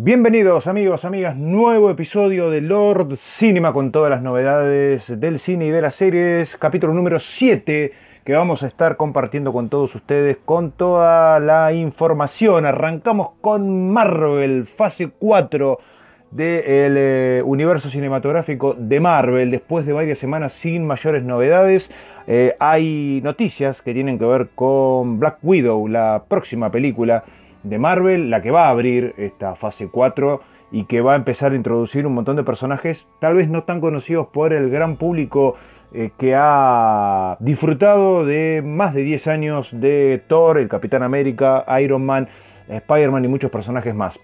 [0.00, 5.70] Bienvenidos amigos, amigas, nuevo episodio de Lord Cinema con todas las novedades del cine y
[5.70, 7.92] de las series, capítulo número 7
[8.24, 12.64] que vamos a estar compartiendo con todos ustedes con toda la información.
[12.64, 15.80] Arrancamos con Marvel, fase 4
[16.30, 21.90] del eh, universo cinematográfico de Marvel, después de varias semanas sin mayores novedades.
[22.28, 27.24] Eh, hay noticias que tienen que ver con Black Widow, la próxima película
[27.62, 30.40] de Marvel, la que va a abrir esta fase 4
[30.70, 33.80] y que va a empezar a introducir un montón de personajes tal vez no tan
[33.80, 35.56] conocidos por el gran público
[35.92, 42.04] eh, que ha disfrutado de más de 10 años de Thor, el Capitán América, Iron
[42.04, 42.28] Man,
[42.68, 44.18] Spider-Man y muchos personajes más.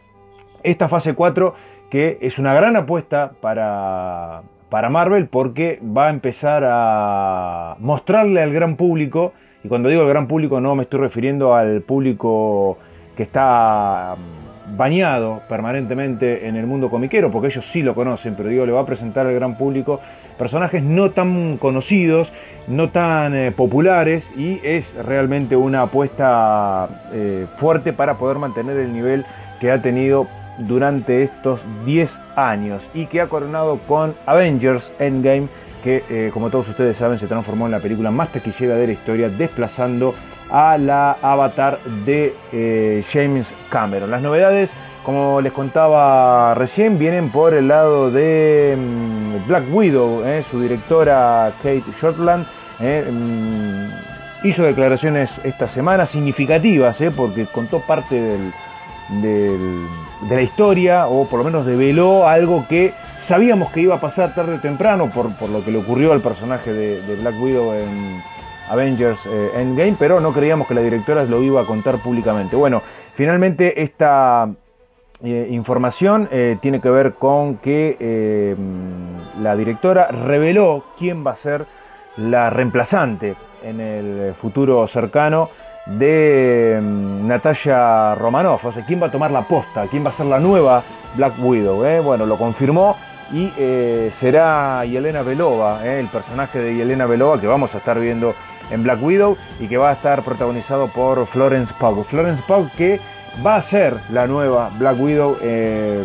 [0.62, 1.54] Esta fase 4
[1.94, 8.52] que es una gran apuesta para, para Marvel porque va a empezar a mostrarle al
[8.52, 12.78] gran público, y cuando digo el gran público no me estoy refiriendo al público
[13.16, 18.48] que está mm, bañado permanentemente en el mundo comiquero, porque ellos sí lo conocen, pero
[18.48, 20.00] digo, le va a presentar al gran público
[20.38, 22.32] personajes no tan conocidos,
[22.66, 28.92] no tan eh, populares, y es realmente una apuesta eh, fuerte para poder mantener el
[28.92, 29.24] nivel
[29.60, 30.26] que ha tenido
[30.58, 35.48] durante estos 10 años y que ha coronado con Avengers Endgame,
[35.82, 38.92] que eh, como todos ustedes saben se transformó en la película más taquillera de la
[38.92, 40.14] historia, desplazando
[40.50, 44.10] a la avatar de eh, James Cameron.
[44.10, 44.70] Las novedades,
[45.04, 51.52] como les contaba recién, vienen por el lado de mm, Black Widow, eh, su directora
[51.58, 52.46] Kate Shortland.
[52.80, 58.38] Mm, hizo declaraciones esta semana significativas, porque contó parte
[59.20, 59.58] de
[60.28, 62.92] la historia, o por lo menos develó algo que
[63.26, 66.72] sabíamos que iba a pasar tarde o temprano por, lo que le ocurrió al personaje
[66.72, 68.22] de, Black Widow en
[68.68, 72.56] Avengers eh, Endgame, pero no creíamos que la directora lo iba a contar públicamente.
[72.56, 72.82] Bueno,
[73.14, 74.48] finalmente esta
[75.22, 78.56] eh, información eh, tiene que ver con que
[79.40, 81.66] la directora reveló quién va a ser
[82.16, 85.50] la reemplazante en el futuro cercano
[85.86, 90.14] de mm, Natalia Romanoff, o sea, quién va a tomar la posta, quién va a
[90.14, 90.82] ser la nueva
[91.16, 92.02] Black Widow.
[92.02, 92.96] Bueno, lo confirmó
[93.32, 93.50] y
[94.20, 98.34] será Yelena Belova, el personaje de Yelena Belova que vamos a estar viendo
[98.70, 102.04] en Black Widow y que va a estar protagonizado por Florence Pugh.
[102.04, 103.00] Florence Pugh que
[103.44, 105.38] va a ser la nueva Black Widow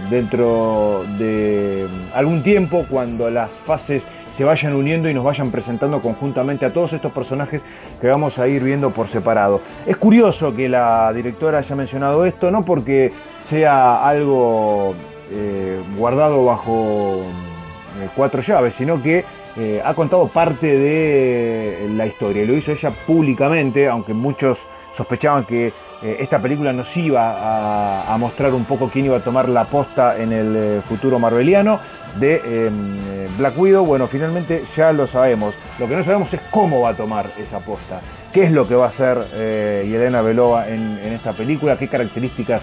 [0.10, 4.04] dentro de mm, algún tiempo cuando las fases
[4.40, 7.62] se vayan uniendo y nos vayan presentando conjuntamente a todos estos personajes
[8.00, 9.60] que vamos a ir viendo por separado.
[9.86, 13.12] Es curioso que la directora haya mencionado esto, no porque
[13.50, 14.96] sea algo
[15.30, 17.24] eh, guardado bajo
[18.02, 19.26] eh, cuatro llaves, sino que
[19.60, 22.46] eh, ha contado parte de la historia.
[22.46, 24.60] Lo hizo ella públicamente, aunque muchos
[24.96, 25.72] sospechaban que
[26.02, 30.32] esta película nos iba a, mostrar un poco quién iba a tomar la posta en
[30.32, 31.78] el futuro marveliano
[32.18, 32.72] de
[33.38, 35.56] Black Widow, bueno, finalmente ya lo sabemos.
[35.78, 38.02] Lo que no sabemos es cómo va a tomar esa aposta,
[38.34, 42.62] qué es lo que va a hacer eh, Yelena Belova en, esta película, qué características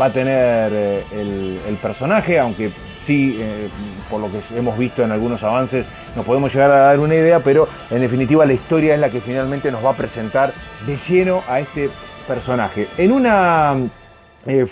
[0.00, 2.70] va a tener eh, el, personaje, aunque
[3.02, 3.68] sí, eh,
[4.10, 5.86] por lo que hemos visto en algunos avances,
[6.16, 9.20] nos podemos llegar a dar una idea, pero en definitiva la historia es la que
[9.20, 10.52] finalmente nos va a presentar
[10.86, 11.90] de lleno a este
[12.26, 12.88] personaje.
[12.98, 13.76] En una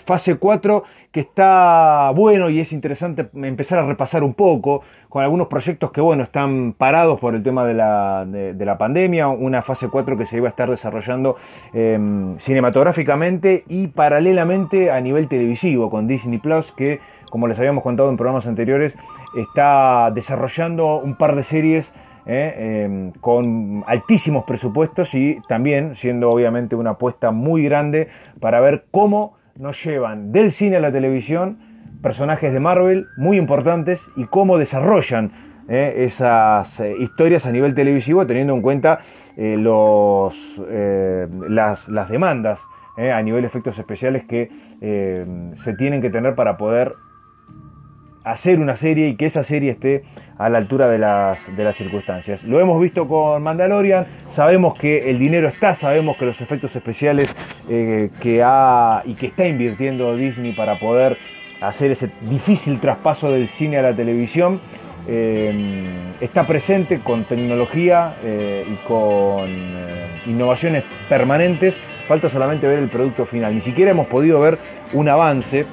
[0.04, 0.82] fase 4
[1.12, 6.00] que está bueno y es interesante empezar a repasar un poco con algunos proyectos que
[6.00, 10.26] bueno están parados por el tema de la, de, la pandemia, una fase 4 que
[10.26, 11.36] se iba a estar desarrollando
[11.72, 18.10] em, cinematográficamente y paralelamente a nivel televisivo con Disney Plus que como les habíamos contado
[18.10, 18.96] en programas anteriores
[19.36, 21.92] está desarrollando un par de series
[22.26, 28.08] eh, em, con altísimos presupuestos y también siendo obviamente una apuesta muy grande
[28.41, 31.58] para ver cómo nos llevan del cine a la televisión
[32.02, 35.32] personajes de Marvel muy importantes y cómo desarrollan
[35.68, 39.00] eh, esas eh, historias a nivel televisivo teniendo en cuenta
[39.36, 40.60] los,
[41.48, 42.60] las, las, demandas
[42.98, 44.50] a nivel efectos especiales que
[45.54, 46.94] se tienen que tener para poder
[48.24, 50.04] hacer una serie y que esa serie esté
[50.38, 52.42] a la altura de las, de las circunstancias.
[52.44, 57.34] Lo hemos visto con Mandalorian, sabemos que el dinero está, sabemos que los efectos especiales
[57.68, 61.18] eh, que ha y que está invirtiendo Disney para poder
[61.60, 64.60] hacer ese difícil traspaso del cine a la televisión
[65.08, 65.84] eh,
[66.20, 69.48] está presente con tecnología eh, y con
[70.26, 71.76] innovaciones permanentes.
[72.06, 73.54] Falta solamente ver el producto final.
[73.54, 74.58] Ni siquiera hemos podido ver
[74.92, 75.64] un avance,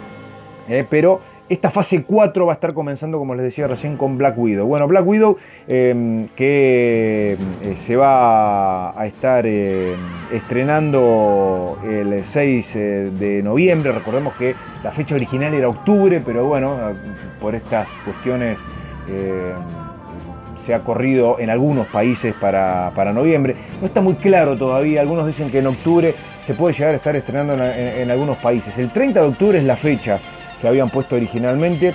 [0.89, 4.67] pero esta fase 4 va a estar comenzando, como les decía recién, con Black Widow.
[4.67, 9.95] Bueno, Black Widow em, que eh, se va a estar em,
[10.31, 12.79] estrenando el 6 eh,
[13.17, 13.91] de noviembre.
[13.91, 16.75] Recordemos que la fecha original era octubre, pero bueno,
[17.39, 18.57] por estas cuestiones
[19.07, 19.55] em,
[20.65, 23.55] se ha corrido en algunos países para, noviembre.
[23.79, 26.13] No está muy claro todavía, algunos dicen que en octubre
[26.45, 28.77] se puede llegar a estar estrenando en algunos países.
[28.77, 30.19] El 30 de octubre es la fecha
[30.62, 31.94] que habían puesto originalmente.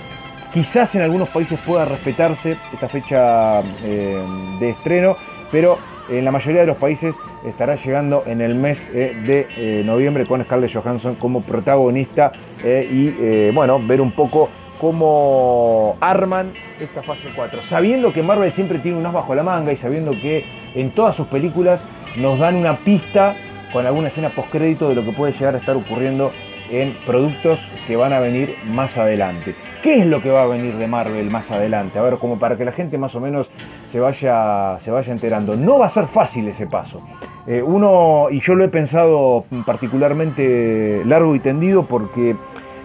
[0.52, 4.22] Quizás en algunos países pueda respetarse esta fecha eh,
[4.60, 5.16] de estreno,
[5.50, 5.78] pero
[6.10, 7.14] en la mayoría de los países
[7.46, 12.32] estará llegando en el mes eh, de eh, noviembre con Scarlett Johansson como protagonista
[12.62, 14.48] y bueno, ver un poco
[14.82, 19.72] cómo arman esta fase 4, sabiendo que Marvel siempre tiene un as bajo la manga
[19.72, 20.44] y sabiendo que
[20.74, 21.80] en todas sus películas
[22.16, 23.34] nos dan una pista
[23.72, 26.32] con alguna escena postcrédito de lo que puede llegar a estar ocurriendo
[26.72, 29.54] en productos que van a venir más adelante.
[29.82, 31.98] ¿Qué es lo que va a venir de Marvel más adelante?
[31.98, 33.50] A ver, como para que la gente más o menos
[33.92, 35.54] se vaya, se vaya enterando.
[35.54, 37.06] No va a ser fácil ese paso.
[37.46, 42.36] Eh, uno, y yo lo he pensado particularmente largo y tendido porque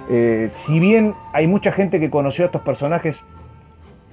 [0.09, 3.21] eh, si bien hay mucha gente que conoció a estos personajes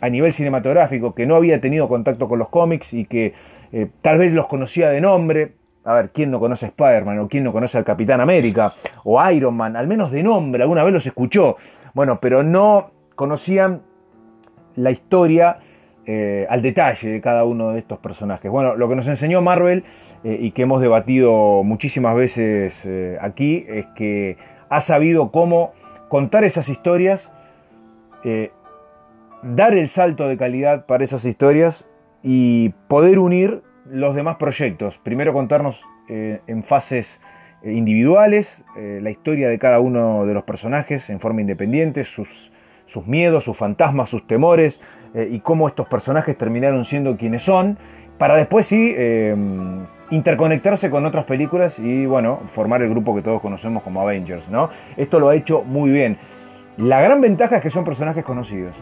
[0.01, 3.33] a nivel cinematográfico, que no había tenido contacto con los cómics y que
[3.73, 7.29] eh, tal vez los conocía de nombre, a ver, ¿quién no conoce a Spider-Man o
[7.29, 8.73] quién no conoce al Capitán América
[9.05, 9.77] o Iron Man?
[9.77, 11.57] Al menos de nombre, alguna vez los escuchó.
[11.93, 13.83] Bueno, pero no conocían
[14.77, 15.59] la historia
[16.07, 18.51] eh, al detalle de cada uno de estos personajes.
[18.51, 19.85] Bueno, lo que nos enseñó Marvel
[20.23, 24.37] eh, y que hemos debatido muchísimas veces eh, aquí es que
[24.69, 25.73] ha sabido cómo
[26.09, 27.31] contar esas historias,
[29.43, 31.87] dar el salto de calidad para esas historias
[32.23, 34.99] y poder unir los demás proyectos.
[34.99, 37.21] Primero contarnos eh, en fases
[37.63, 42.29] eh, individuales eh, la historia de cada uno de los personajes en forma independiente, sus,
[42.87, 44.81] sus miedos, sus fantasmas, sus temores
[45.31, 47.79] y cómo estos personajes terminaron siendo quienes son,
[48.19, 48.97] para después sí
[50.11, 54.49] interconectarse con otras películas y bueno, formar el grupo que todos conocemos como Avengers.
[54.49, 54.71] ¿no?
[54.97, 56.19] Esto lo ha hecho muy bien.
[56.79, 58.75] La gran ventaja es que son personajes conocidos.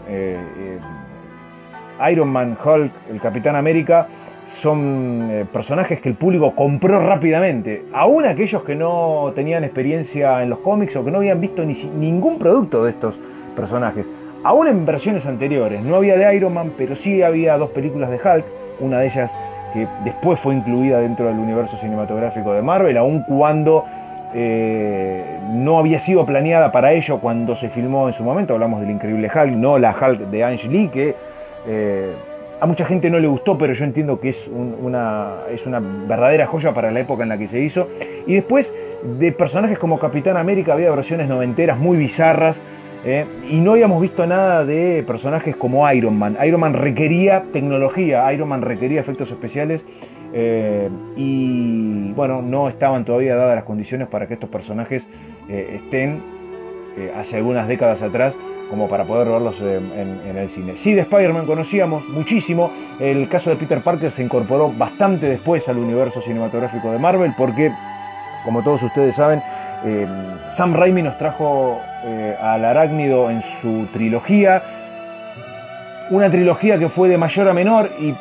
[2.10, 4.08] Iron Man, Hulk, el Capitán América
[4.54, 7.84] son eh, personajes que el público compró rápidamente.
[7.92, 11.74] Aún aquellos que no tenían experiencia en los cómics o que no habían visto ni,
[11.74, 13.18] ningún producto de estos
[13.56, 14.06] personajes.
[14.44, 18.16] Aún en versiones anteriores, no había de Iron Man, pero sí había dos películas de
[18.16, 18.44] Hulk,
[18.80, 19.32] una de ellas
[19.72, 23.84] que después fue incluida dentro del universo cinematográfico de Marvel, aun cuando
[24.34, 28.54] eh, no había sido planeada para ello cuando se filmó en su momento.
[28.54, 31.14] Hablamos del increíble Hulk, no la Hulk de Ang Lee, que
[31.66, 32.12] eh,
[32.62, 36.46] a mucha gente no le gustó, pero yo entiendo que es, una, es una verdadera
[36.46, 37.88] joya para la época en la que se hizo.
[38.24, 38.72] Y después
[39.02, 42.62] de personajes como Capitán América había versiones noventeras muy bizarras.
[43.04, 43.26] ¿eh?
[43.50, 46.38] y no habíamos visto nada de personajes como Iron Man.
[46.46, 49.84] Iron Man requería tecnología, Iron Man requería efectos especiales.
[50.32, 55.04] Eh, y bueno, no estaban todavía dadas las condiciones para que estos personajes
[55.48, 56.22] eh, estén
[57.16, 58.36] hace algunas décadas atrás
[58.72, 60.76] como para poder verlos en, el cine.
[60.76, 62.72] Sí, de Spider-Man conocíamos muchísimo.
[62.98, 67.70] El caso de Peter Parker se incorporó bastante después al universo cinematográfico de Marvel porque,
[68.46, 69.42] como todos ustedes saben,
[69.84, 70.06] eh,
[70.56, 74.62] Sam Raimi nos trajo eh, al arácnido en su trilogía.
[76.08, 78.14] Una trilogía que fue de mayor a menor y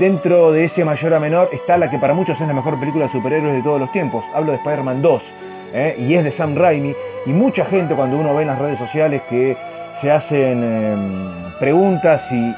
[0.00, 3.04] dentro de ese mayor a menor está la que para muchos es la mejor película
[3.04, 4.24] de superhéroes de todos los tiempos.
[4.34, 5.22] Hablo de Spider-Man 2
[5.74, 6.92] eh, y es de Sam Raimi.
[7.24, 9.56] Y mucha gente cuando uno ve en las redes sociales que
[10.02, 12.54] se hacen em, preguntas y,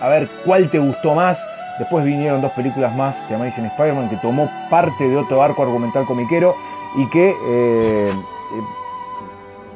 [0.00, 1.38] a ver cuál te gustó más.
[1.78, 6.04] Después vinieron dos películas más de Amazing Spider-Man que tomó parte de otro arco argumental
[6.04, 6.54] comiquero
[6.96, 7.34] y que eh,
[8.10, 8.12] eh,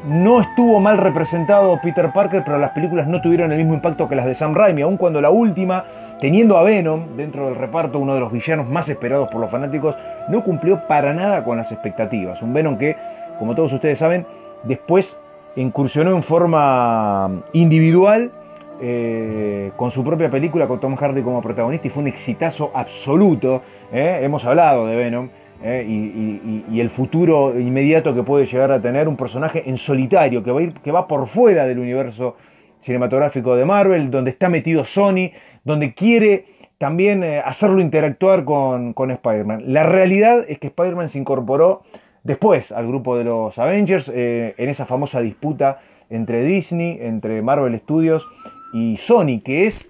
[0.08, 4.16] no estuvo mal representado Peter Parker, pero las películas no tuvieron el mismo impacto que
[4.16, 5.84] las de Sam Raimi, aun cuando la última,
[6.18, 9.94] teniendo a Venom dentro del reparto, uno de los villanos más esperados por los fanáticos,
[10.28, 12.42] no cumplió para nada con las expectativas.
[12.42, 12.96] Un Venom que,
[13.38, 14.26] como todos ustedes saben,
[14.64, 15.16] después
[15.60, 18.32] incursionó en forma individual
[18.80, 23.62] eh, con su propia película con Tom Hardy como protagonista y fue un exitazo absoluto.
[23.92, 24.20] Eh.
[24.22, 25.28] Hemos hablado de Venom
[25.62, 30.50] eh, y, el futuro inmediato que puede llegar a tener un personaje en solitario que
[30.50, 32.36] va, ir, que va por fuera del universo
[32.80, 36.46] cinematográfico de Marvel, donde está metido Sony, donde quiere
[36.78, 39.64] también hacerlo interactuar con, con Spider-Man.
[39.66, 41.82] La realidad es que Spider-Man se incorporó
[42.24, 47.78] después al grupo de los Avengers, eh, en esa famosa disputa entre Disney, entre Marvel
[47.78, 48.26] Studios
[48.72, 49.88] y Sony, que es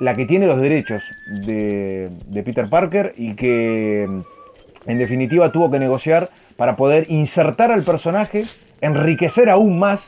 [0.00, 1.02] la que tiene los derechos
[1.46, 2.10] de,
[2.44, 8.44] Peter Parker y que en definitiva tuvo que negociar para poder insertar al personaje
[8.80, 10.02] enriquecer aún más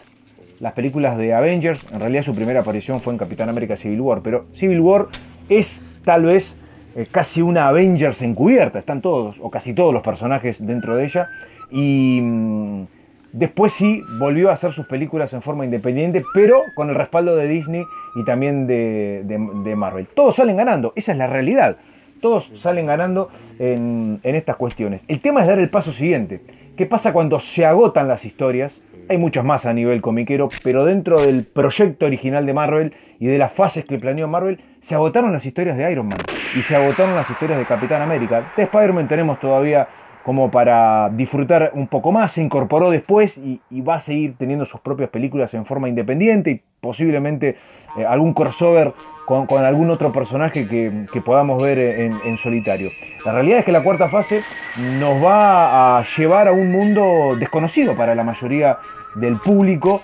[0.58, 1.80] las películas de Avengers.
[1.92, 5.06] En realidad su primera aparición fue en Capitán América Civil War, pero Civil War
[5.48, 6.56] es tal vez
[6.94, 11.28] eh, casi una Avengers encubierta, están todos o casi todos los personajes dentro de ella
[11.70, 12.84] y mm,
[13.32, 17.48] después sí volvió a hacer sus películas en forma independiente, pero con el respaldo de
[17.48, 17.84] Disney
[18.14, 20.06] y también de, de Marvel.
[20.14, 21.76] Todos salen ganando, esa es la realidad.
[22.20, 25.02] Todos salen ganando en, en estas cuestiones.
[25.08, 26.40] El tema es dar el paso siguiente.
[26.76, 28.80] ¿Qué pasa cuando se agotan las historias?
[29.08, 33.38] Hay muchas más a nivel comiquero, pero dentro del proyecto original de Marvel y de
[33.38, 36.18] las fases que planeó Marvel, se agotaron las historias de Iron Man
[36.56, 38.52] y se agotaron las historias de Capitán América.
[38.56, 39.86] De Spider-Man tenemos todavía
[40.24, 44.80] como para disfrutar un poco más, se incorporó después y, va a seguir teniendo sus
[44.80, 47.56] propias películas en forma independiente y posiblemente
[47.98, 48.94] eh, algún crossover
[49.26, 52.90] con, algún otro personaje que, podamos ver en, solitario.
[53.26, 54.42] La realidad es que la cuarta fase
[54.76, 58.78] nos va a llevar a un mundo desconocido para la mayoría
[59.16, 60.00] del público,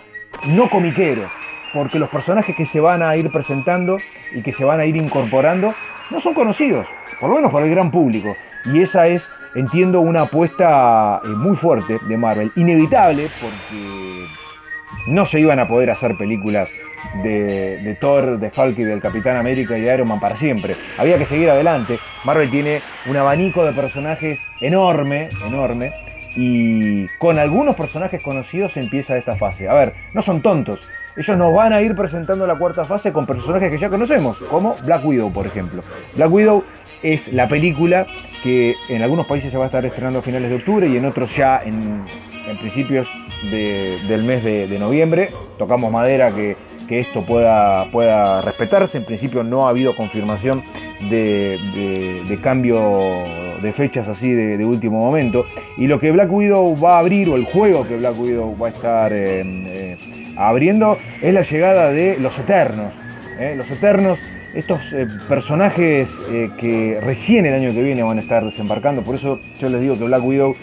[0.49, 1.29] no comiquero,
[1.73, 3.97] porque los personajes que se van a ir presentando
[4.35, 5.75] y que se van a ir incorporando
[6.11, 6.87] no son conocidos,
[7.21, 8.37] por lo menos para el gran público.
[8.67, 14.26] Y esa es entiendo una apuesta eh, muy fuerte de Marvel, inevitable porque
[15.07, 16.71] no se iban a poder hacer películas
[17.23, 20.76] de, Thor, de Hulk y del Capitán América y de Iron Man para siempre.
[20.99, 21.99] Había que seguir adelante.
[22.25, 25.92] Marvel tiene un abanico de personajes enorme, enorme.
[26.37, 29.69] Y con algunos personajes conocidos empieza esta fase.
[29.69, 30.80] A ver, no son tontos.
[31.16, 34.76] Ellos nos van a ir presentando la cuarta fase con personajes que ya conocemos, como
[34.85, 35.83] Black Widow, por ejemplo.
[36.14, 36.64] Black Widow
[37.02, 38.07] es la película
[38.42, 41.04] que en algunos países se va a estar estrenando a finales de octubre y en
[41.04, 42.02] otros ya en,
[42.59, 43.09] principios
[43.50, 45.28] del mes de, noviembre.
[45.59, 46.57] Tocamos madera que,
[46.88, 48.99] esto pueda, pueda respetarse.
[48.99, 50.64] En principio no ha habido confirmación
[51.09, 53.25] de, cambio
[53.62, 55.45] de fechas así de, último momento.
[55.76, 58.66] Y lo que Black Widow va a abrir, o el juego que Black Widow va
[58.66, 59.97] a estar eh, eh,
[60.37, 62.92] abriendo, es la llegada de los Eternos.
[63.38, 63.54] ¿eh?
[63.57, 64.19] Los Eternos
[64.54, 69.02] estos eh, personajes eh, que recién el año que viene van a estar desembarcando.
[69.02, 70.54] Por eso yo les digo que Black Widow,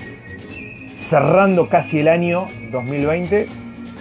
[1.08, 3.48] cerrando casi el año 2020,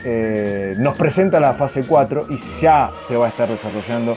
[0.05, 4.17] eh, nos presenta la fase 4 y ya se va a estar desarrollando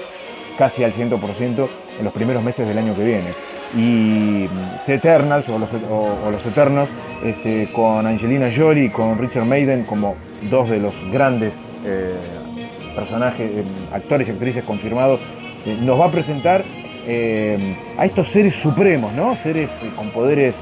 [0.58, 1.68] casi al 100%
[2.00, 3.34] en los primeros meses del año que viene.
[3.76, 6.90] Y mm, The Eternals o los, Eternos,
[7.24, 10.16] este, con Angelina Jolie y con Richard Maiden como
[10.50, 11.54] dos de los grandes
[12.94, 13.50] personajes,
[13.94, 15.22] actores y actrices confirmados
[15.66, 16.64] eh, nos va a presentar
[17.08, 19.36] eh, a estos seres supremos, ¿no?
[19.36, 20.56] Seres eh, con poderes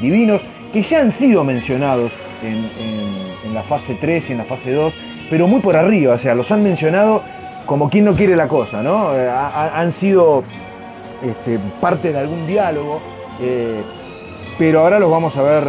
[0.00, 0.40] divinos
[0.72, 4.94] que ya han sido mencionados en, la fase 3 y en la fase 2,
[5.28, 7.22] pero muy por arriba, o sea, los han mencionado
[7.66, 9.08] como quien no quiere la cosa, ¿no?
[9.10, 10.44] han sido
[11.20, 13.00] este, parte de algún diálogo,
[14.56, 15.64] pero ahora los vamos a ver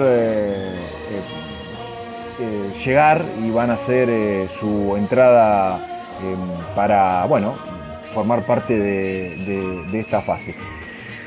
[2.85, 5.79] llegar y van a hacer su entrada
[6.75, 7.55] para, bueno,
[8.13, 10.55] formar parte de, esta fase.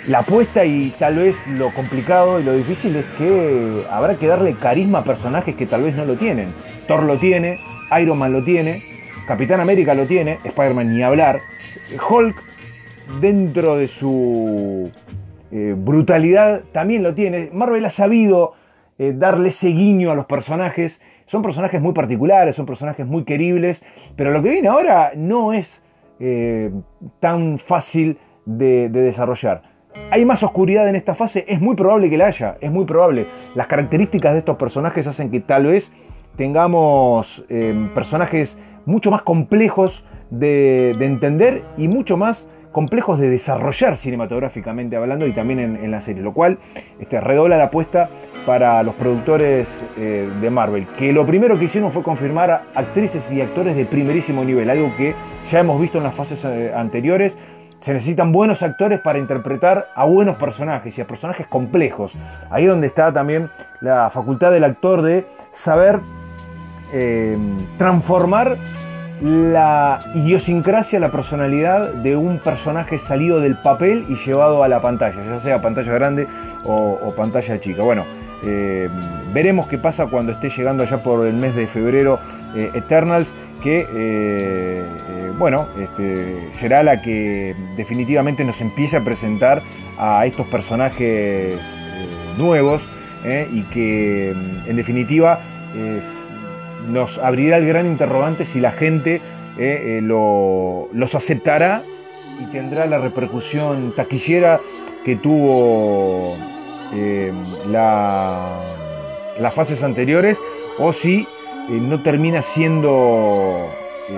[0.07, 4.55] La apuesta y tal vez lo complicado y lo difícil es que habrá que darle
[4.55, 6.49] carisma a personajes que tal vez no lo tienen.
[6.87, 7.59] Thor lo tiene,
[8.01, 8.83] Iron Man lo tiene,
[9.27, 11.41] Capitán América lo tiene, Spider-Man ni hablar.
[12.11, 12.37] Hulk,
[13.21, 14.91] dentro de su
[15.51, 17.49] eh, brutalidad, también lo tiene.
[17.53, 18.53] Marvel ha sabido
[18.99, 21.01] eh, darle ese guiño a los personajes.
[21.27, 23.83] Son personajes muy particulares, son personajes muy queribles,
[24.17, 25.81] pero lo que viene ahora no es
[26.21, 26.71] eh,
[27.21, 29.63] tan fácil de, desarrollar.
[30.11, 31.45] ¿Hay más oscuridad en esta fase?
[31.47, 33.27] Es muy probable que la haya, es muy probable.
[33.55, 35.93] Las características de estos personajes hacen que tal vez
[36.37, 44.97] tengamos eh, personajes mucho más complejos de, entender y mucho más complejos de desarrollar cinematográficamente
[44.97, 46.59] hablando y también en, la serie, lo cual
[46.99, 48.11] este, redobla la apuesta
[48.45, 53.41] para los productores eh, de Marvel, que lo primero que hicieron fue confirmar actrices y
[53.41, 55.15] actores de primerísimo nivel, algo que
[55.51, 57.37] ya hemos visto en las fases eh, anteriores.
[57.81, 62.13] Se necesitan buenos actores para interpretar a buenos personajes y a personajes complejos.
[62.51, 63.51] Ahí es donde está también
[63.81, 66.01] la facultad del actor de saber
[66.93, 67.37] eh,
[67.79, 68.57] transformar
[69.21, 75.23] la idiosincrasia, la personalidad de un personaje salido del papel y llevado a la pantalla,
[75.25, 76.27] ya sea pantalla grande
[76.65, 77.83] o pantalla chica.
[77.83, 78.05] Bueno,
[78.47, 78.89] eh,
[79.33, 82.21] veremos qué pasa cuando esté llegando allá por el mes de febrero
[82.57, 83.29] eh, Eternals,
[83.63, 84.83] que eh,
[85.39, 89.63] bueno, este, será la que definitivamente nos empiece a presentar
[89.99, 91.59] a estos personajes
[92.37, 92.83] nuevos
[93.53, 94.33] y que
[94.67, 95.41] en definitiva
[96.89, 99.21] nos abrirá el gran interrogante si la gente
[100.03, 101.83] los aceptará
[102.41, 104.61] y tendrá la repercusión taquillera
[105.05, 106.37] que tuvo
[106.95, 107.33] eh,
[107.71, 110.39] las fases anteriores
[110.79, 111.27] o si
[111.69, 113.69] no termina siendo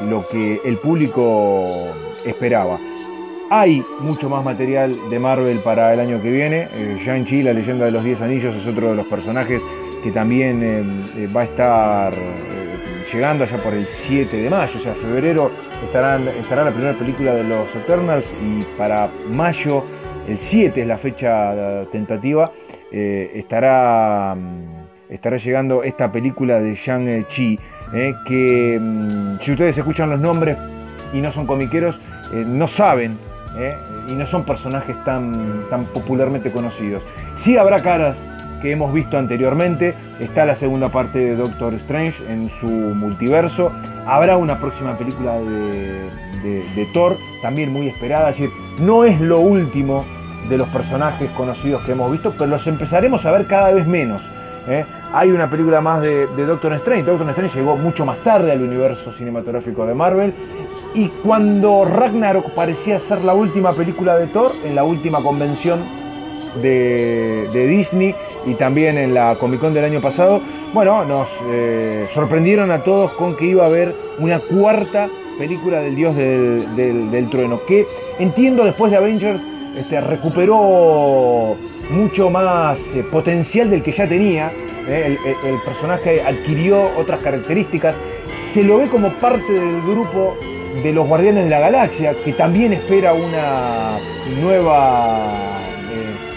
[0.08, 1.88] lo que el público
[2.24, 2.78] esperaba.
[3.50, 6.68] Hay mucho más material de Marvel para el año que viene.
[7.04, 9.62] Shang-Chi, la leyenda de los 10 anillos, es otro de los personajes
[10.02, 11.02] que también
[11.34, 12.12] va a estar
[13.12, 15.50] llegando allá por el 7 de mayo, o sea, febrero
[15.84, 19.84] estarán, estará la primera película de los Eternals y para mayo,
[20.28, 22.50] el 7 es la fecha tentativa,
[22.90, 27.58] eh, estará, mm, estará llegando esta película de Shang-Chi,
[27.94, 30.56] eh, que mm, si ustedes escuchan los nombres
[31.12, 31.98] y no son comiqueros,
[32.32, 33.18] eh, no saben
[34.06, 37.02] y no son personajes tan, tan popularmente conocidos.
[37.38, 38.14] Sí habrá caras
[38.66, 39.94] que hemos visto anteriormente.
[40.18, 43.70] Está la segunda parte de Doctor Strange en su multiverso.
[44.06, 48.30] Habrá una próxima película de, Thor, también muy esperada.
[48.30, 48.50] Es decir,
[48.82, 50.04] no es lo último
[50.48, 54.20] de los personajes conocidos que hemos visto, pero los empezaremos a ver cada vez menos.
[54.68, 54.84] ¿eh?
[55.12, 57.04] Hay una película más de, de, Doctor Strange.
[57.04, 60.34] Doctor Strange llegó mucho más tarde al universo cinematográfico de Marvel.
[60.92, 65.80] Y cuando Ragnarok parecía ser la última película de Thor, en la última convención
[66.62, 68.14] de, Disney
[68.46, 70.40] y también en la Comic Con del año pasado,
[70.72, 75.96] bueno, nos eh, sorprendieron a todos con que iba a haber una cuarta película del
[75.96, 77.86] dios del, trueno, que
[78.18, 79.40] entiendo después de Avengers
[79.76, 81.56] este, recuperó
[81.90, 84.50] mucho más eh, potencial del que ya tenía,
[84.88, 87.94] eh, el, personaje adquirió otras características,
[88.54, 90.36] se lo ve como parte del grupo
[90.82, 93.98] de los Guardianes de la Galaxia, que también espera una
[94.40, 95.28] nueva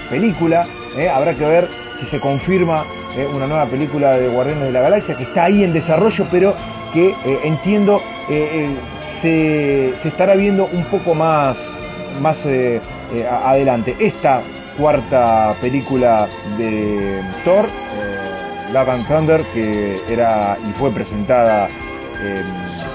[0.09, 0.65] película.
[1.13, 2.85] habrá que ver si se confirma
[3.17, 3.27] ¿eh?
[3.33, 6.55] una nueva película de Guardianes de la Galaxia que está ahí en desarrollo, pero
[6.93, 8.01] que eh, entiendo
[9.21, 11.57] se, estará viendo un poco más,
[12.21, 12.37] más
[13.41, 13.95] adelante.
[13.99, 14.41] Esta
[14.77, 16.27] cuarta película
[16.57, 17.65] de Thor,
[18.71, 21.69] Love and Thunder, que era y fue presentada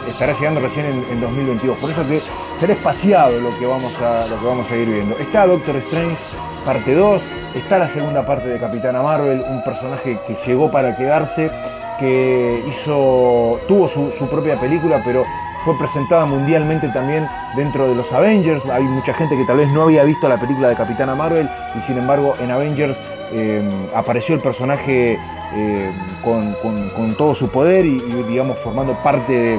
[0.08, 1.78] estará llegando recién en, 2022.
[1.78, 2.20] Por eso que
[2.60, 5.18] será espaciado lo que vamos a, lo que vamos a ir viendo.
[5.18, 6.16] Está Doctor Strange
[6.64, 7.22] parte 2,
[7.54, 11.50] está la segunda parte de Capitana Marvel, un personaje que llegó para quedarse,
[11.98, 15.24] que hizo, tuvo su, propia película, pero
[15.64, 18.62] fue presentada mundialmente también dentro de los Avengers.
[18.70, 21.86] Hay mucha gente que tal vez no había visto la película de Capitana Marvel y
[21.86, 22.96] sin embargo en Avengers
[23.32, 23.62] eh,
[23.94, 25.18] apareció el personaje
[25.54, 29.58] eh, con, todo su poder y, digamos formando parte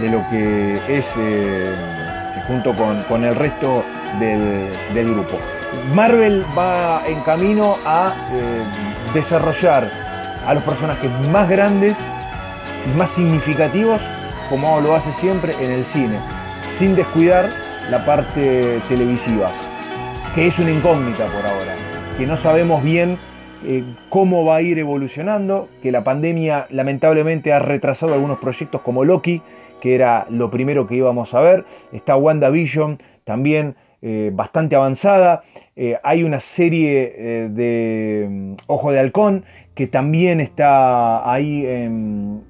[0.00, 1.74] de, lo que es eh,
[2.46, 2.72] junto
[3.08, 3.82] con, el resto
[4.20, 5.38] del grupo.
[5.94, 8.62] Marvel va en camino a eh,
[9.14, 9.90] desarrollar
[10.46, 11.94] a los personajes más grandes
[12.86, 14.00] y más significativos,
[14.48, 16.18] como lo hace siempre en el cine,
[16.78, 17.50] sin descuidar
[17.90, 19.50] la parte televisiva,
[20.34, 21.74] que es una incógnita por ahora,
[22.18, 23.18] que no sabemos bien
[23.64, 29.04] eh, cómo va a ir evolucionando, que la pandemia lamentablemente ha retrasado algunos proyectos como
[29.04, 29.42] Loki,
[29.80, 35.42] que era lo primero que íbamos a ver, está WandaVision también eh, bastante avanzada.
[35.74, 42.44] Eh, hay una serie eh, de mm, Ojo de Halcón que también está ahí en,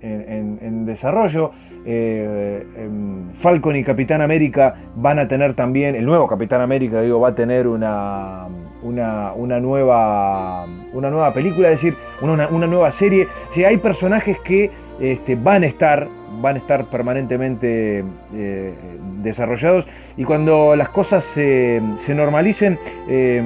[0.86, 1.50] desarrollo.
[1.84, 7.30] Em, Falcon y Capitán América van a tener también, el nuevo Capitán América, digo, va
[7.30, 8.46] a tener una,
[8.82, 13.26] una, nueva, una nueva película, es decir, una, nueva serie.
[13.52, 16.06] Si hay personajes que este, van a estar
[16.40, 18.74] van a estar permanentemente eh,
[19.22, 23.42] desarrollados y cuando las cosas se, normalicen, eh,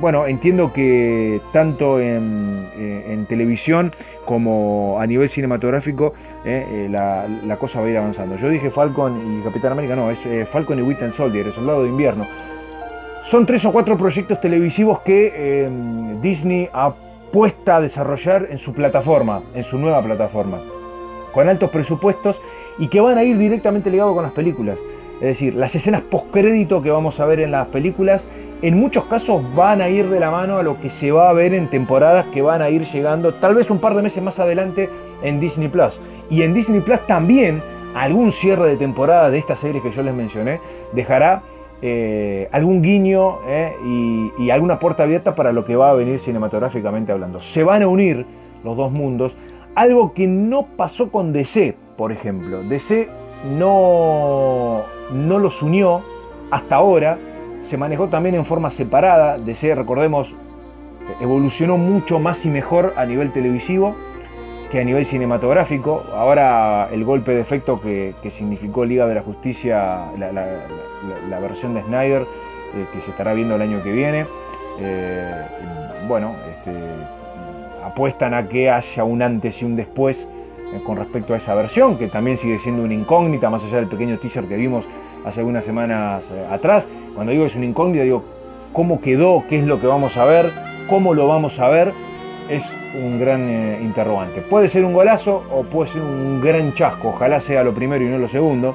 [0.00, 3.92] bueno, entiendo que tanto en, eh, televisión
[4.24, 8.36] como a nivel cinematográfico la, cosa va a ir avanzando.
[8.36, 11.88] Yo dije Falcon y Capitán América, no, es Falcon y Winter Soldier, el soldado de
[11.88, 12.26] invierno.
[13.24, 15.68] Son tres o cuatro proyectos televisivos que
[16.20, 16.92] Disney ha
[17.32, 20.58] puesto a desarrollar en su plataforma, en su nueva plataforma
[21.32, 22.40] con altos presupuestos
[22.78, 24.78] y que van a ir directamente ligados con las películas.
[25.16, 28.24] Es decir, las escenas postcrédito que vamos a ver en las películas,
[28.60, 31.32] en muchos casos van a ir de la mano a lo que se va a
[31.32, 34.38] ver en temporadas que van a ir llegando tal vez un par de meses más
[34.38, 34.88] adelante
[35.22, 35.98] en Disney Plus.
[36.30, 37.62] Y en Disney Plus también
[37.94, 40.60] algún cierre de temporada de estas series que yo les mencioné
[40.92, 41.42] dejará
[41.82, 46.20] eh, algún guiño eh, y, y alguna puerta abierta para lo que va a venir
[46.20, 47.38] cinematográficamente hablando.
[47.40, 48.24] Se van a unir
[48.64, 49.36] los dos mundos
[49.74, 52.62] algo que no pasó con DC, por ejemplo.
[52.62, 53.08] DC
[53.58, 54.82] no,
[55.12, 56.02] no los unió
[56.50, 57.18] hasta ahora,
[57.68, 59.38] se manejó también en forma separada.
[59.38, 60.34] DC, recordemos,
[61.20, 63.96] evolucionó mucho más y mejor a nivel televisivo
[64.70, 66.02] que a nivel cinematográfico.
[66.14, 72.22] Ahora el golpe de efecto que, significó Liga de la Justicia, la, versión de Snyder,
[72.22, 74.26] eh, que se estará viendo el año que viene,
[74.78, 75.44] eh,
[76.08, 76.72] bueno, este,
[77.84, 80.26] apuestan a que haya un antes y un después
[80.72, 83.88] eh, con respecto a esa versión, que también sigue siendo una incógnita, más allá del
[83.88, 84.86] pequeño teaser que vimos
[85.24, 86.86] hace algunas semanas eh, atrás.
[87.14, 88.24] Cuando digo es una incógnita, digo
[88.72, 90.50] cómo quedó, qué es lo que vamos a ver,
[90.88, 91.92] cómo lo vamos a ver,
[92.48, 92.64] es
[92.94, 94.40] un gran eh, interrogante.
[94.40, 98.08] Puede ser un golazo o puede ser un gran chasco, ojalá sea lo primero y
[98.08, 98.74] no lo segundo.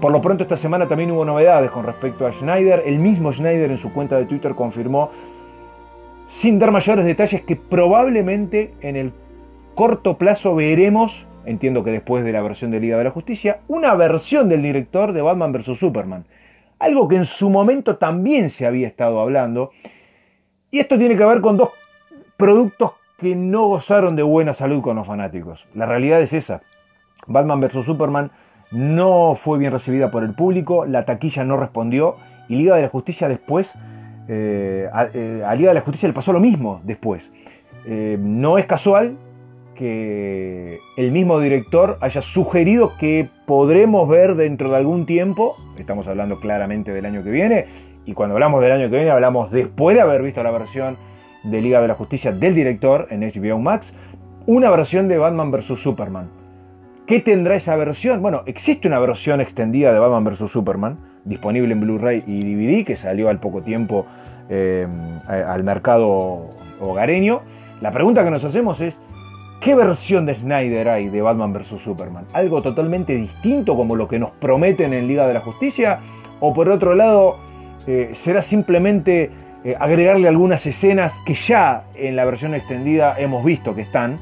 [0.00, 2.82] por lo pronto esta semana también hubo novedades con respecto a Schneider.
[2.84, 5.10] El mismo Schneider en su cuenta de Twitter confirmó,
[6.28, 9.12] sin dar mayores detalles, que probablemente en el
[9.74, 13.94] corto plazo veremos, entiendo que después de la versión de Liga de la Justicia, una
[13.94, 15.78] versión del director de Batman vs.
[15.78, 16.24] Superman.
[16.78, 19.70] Algo que en su momento también se había estado hablando.
[20.70, 21.70] Y esto tiene que ver con dos
[22.36, 25.66] productos que no gozaron de buena salud con los fanáticos.
[25.74, 26.62] La realidad es esa.
[27.26, 27.84] Batman vs.
[27.84, 28.30] Superman
[28.70, 32.16] no fue bien recibida por el público, la taquilla no respondió
[32.48, 33.72] y Liga de la Justicia después,
[34.28, 37.30] eh, eh, a, Liga de la Justicia le pasó lo mismo después.
[37.86, 39.16] Eh, no es casual
[39.74, 46.38] que el mismo director haya sugerido que podremos ver dentro de algún tiempo, estamos hablando
[46.38, 47.66] claramente del año que viene,
[48.06, 50.96] y cuando hablamos del año que viene hablamos después de haber visto la versión
[51.42, 53.92] de Liga de la Justicia del director en HBO Max,
[54.46, 55.80] una versión de Batman vs.
[55.80, 56.28] Superman.
[57.06, 58.22] ¿Qué tendrá esa versión?
[58.22, 60.50] Bueno, existe una versión extendida de Batman vs.
[60.50, 64.06] Superman, disponible en Blu-ray y DVD, que salió al poco tiempo
[64.48, 64.86] eh,
[65.26, 67.42] al mercado hogareño.
[67.80, 68.98] La pregunta que nos hacemos es,
[69.64, 71.80] ¿Qué versión de Snyder hay de Batman vs.
[71.82, 72.26] Superman?
[72.34, 76.00] ¿Algo totalmente distinto como lo que nos prometen en Liga de la Justicia?
[76.40, 77.38] ¿O por otro lado,
[77.86, 79.30] eh, será simplemente
[79.64, 84.18] eh, agregarle algunas escenas que ya en la versión extendida hemos visto que están?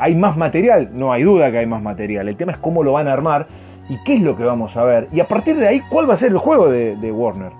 [0.00, 0.90] ¿Hay más material?
[0.92, 2.28] No hay duda que hay más material.
[2.28, 3.46] El tema es cómo lo van a armar
[3.88, 5.08] y qué es lo que vamos a ver.
[5.12, 7.52] Y a partir de ahí, ¿cuál va a ser el juego de, Warner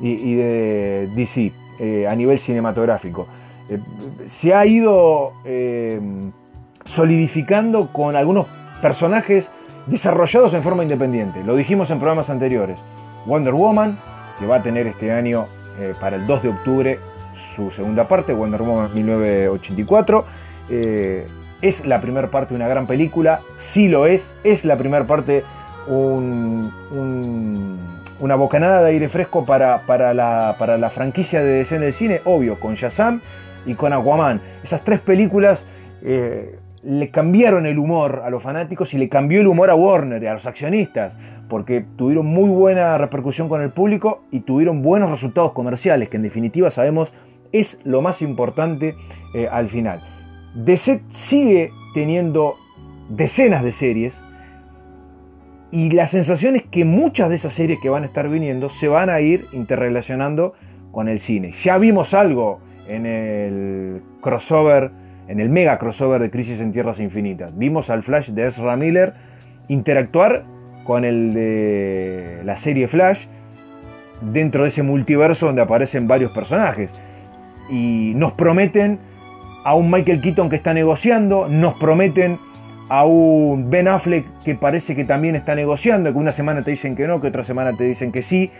[0.00, 1.52] y, de DC
[2.08, 3.26] a nivel cinematográfico?
[4.28, 5.34] se ha ido
[6.84, 8.46] solidificando con algunos
[8.80, 9.50] personajes
[9.86, 11.42] desarrollados en forma independiente.
[11.44, 12.78] Lo dijimos en programas anteriores.
[13.26, 13.98] Wonder Woman,
[14.38, 15.46] que va a tener este año
[15.78, 16.98] eh, para el 2 de octubre
[17.54, 20.24] su segunda parte, Wonder Woman 1984.
[21.60, 25.42] Es la primera parte una gran película, sí lo es, es la primera parte
[28.20, 31.92] una bocanada de aire fresco para, para, la, para la franquicia de DC en el
[31.92, 33.20] cine, obvio, con Shazam
[33.64, 34.40] y con Aquaman.
[34.62, 35.64] Esas tres películas
[36.02, 40.22] eh, le cambiaron el humor a los fanáticos y le cambió el humor a Warner
[40.22, 41.16] y a los accionistas,
[41.48, 46.22] porque tuvieron muy buena repercusión con el público y tuvieron buenos resultados comerciales, que en
[46.22, 47.12] definitiva sabemos
[47.52, 48.94] es lo más importante
[49.34, 50.17] eh, al final.
[50.64, 52.56] DC sigue teniendo
[53.08, 54.18] decenas de series
[55.70, 58.88] y la sensación es que muchas de esas series que van a estar viniendo se
[58.88, 60.54] van a ir interrelacionando
[60.90, 61.52] con el cine.
[61.62, 64.90] Ya vimos algo en el crossover
[65.28, 67.56] en el mega crossover de Crisis en Tierras Infinitas.
[67.56, 69.12] Vimos al Flash de Ezra Miller
[69.68, 70.44] interactuar
[70.84, 73.26] con el de la serie Flash
[74.22, 76.90] dentro de ese multiverso donde aparecen varios personajes.
[77.70, 78.98] Y nos prometen
[79.64, 82.38] a un Michael Keaton que está negociando, nos prometen
[82.88, 86.96] a un Ben Affleck que parece que también está negociando, que una semana te dicen
[86.96, 88.50] que no, que otra semana te dicen que sí,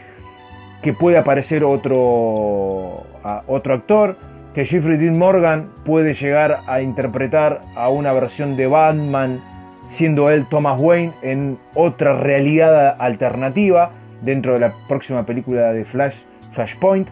[0.83, 3.05] que puede aparecer otro,
[3.47, 4.17] otro actor
[4.55, 9.41] que Jeffrey Dean Morgan puede llegar a interpretar a una versión de Batman,
[9.87, 16.17] siendo él Thomas Wayne, en otra realidad alternativa dentro de la próxima película de Flash,
[16.53, 17.09] Flashpoint.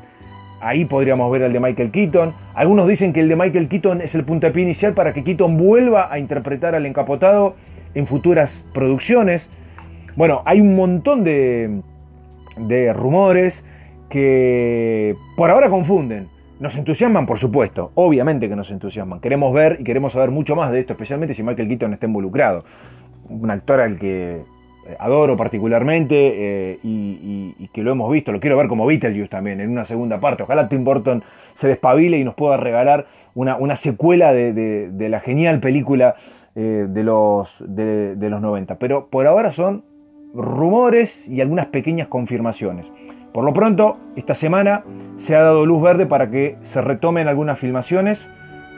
[0.60, 2.32] Ahí podríamos ver al de Michael Keaton.
[2.54, 6.12] Algunos dicen que el de Michael Keaton es el puntapié inicial para que Keaton vuelva
[6.12, 7.54] a interpretar al encapotado
[7.94, 9.48] en futuras producciones.
[10.16, 11.80] Bueno, hay un montón de,
[12.56, 13.62] de rumores
[14.08, 16.28] que por ahora confunden.
[16.58, 19.20] Nos entusiasman, por supuesto, obviamente que nos entusiasman.
[19.20, 22.64] Queremos ver y queremos saber mucho más de esto, especialmente si Michael Keaton está involucrado.
[23.28, 24.42] Un actor al que
[24.98, 29.70] adoro particularmente eh, y, que lo hemos visto, lo quiero ver como Beetlejuice también en
[29.70, 30.44] una segunda parte.
[30.44, 31.22] Ojalá Tim Burton
[31.54, 36.14] se despabile y nos pueda regalar una, secuela de, la genial película
[36.54, 38.76] eh, de, los, de, de los 90.
[38.78, 39.84] Pero por ahora son
[40.32, 42.86] rumores y algunas pequeñas confirmaciones.
[43.32, 44.84] Por lo pronto, esta semana
[45.18, 48.18] se ha dado luz verde para que se retomen algunas filmaciones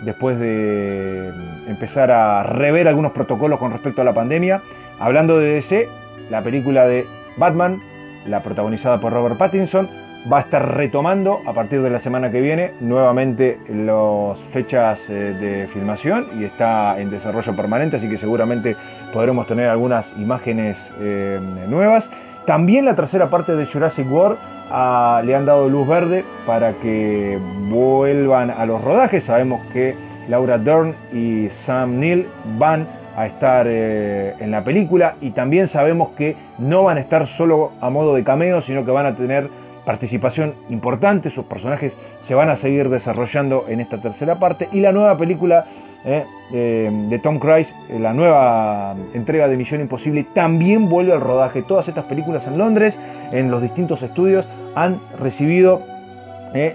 [0.04, 1.32] después de
[1.68, 4.62] empezar a rever algunos protocolos con respecto a la pandemia.
[4.98, 5.88] Hablando de DC,
[6.30, 7.06] la película de
[7.36, 7.80] Batman,
[8.26, 9.88] la protagonizada por Robert Pattinson,
[10.30, 15.36] va a estar retomando a partir de la semana que viene nuevamente las fechas eh,
[15.38, 18.76] de filmación y está en desarrollo permanente, así que seguramente
[19.12, 22.10] podremos tener algunas imágenes eh, nuevas.
[22.46, 24.38] También la tercera parte de Jurassic World
[24.70, 29.24] ah, le han dado luz verde para que vuelvan a los rodajes.
[29.24, 29.94] Sabemos que
[30.28, 32.26] Laura Dern y Sam Neill
[32.58, 35.16] van a estar eh, en la película.
[35.20, 38.90] Y también sabemos que no van a estar solo a modo de cameo, sino que
[38.90, 39.48] van a tener
[39.84, 44.68] participación importante, sus personajes se van a seguir desarrollando en esta tercera parte.
[44.70, 45.64] Y la nueva película
[46.04, 51.62] eh, de Tom Cruise, eh, la nueva entrega de Misión Imposible, también vuelve al rodaje.
[51.62, 52.94] Todas estas películas en Londres,
[53.32, 55.80] en los distintos estudios, han recibido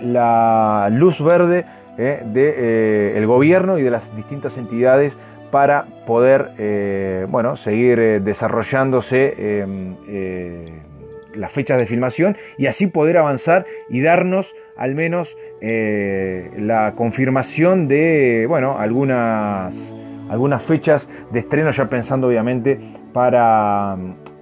[0.01, 1.65] la luz verde
[1.97, 5.13] del gobierno y de las distintas entidades
[5.53, 10.65] para poder eh, bueno, seguir eh, desarrollándose eh,
[11.35, 18.47] las fechas de filmación y así poder avanzar y darnos al menos la confirmación de
[18.49, 19.75] bueno, algunas,
[20.27, 22.79] algunas fechas de estreno, ya pensando obviamente
[23.13, 23.95] para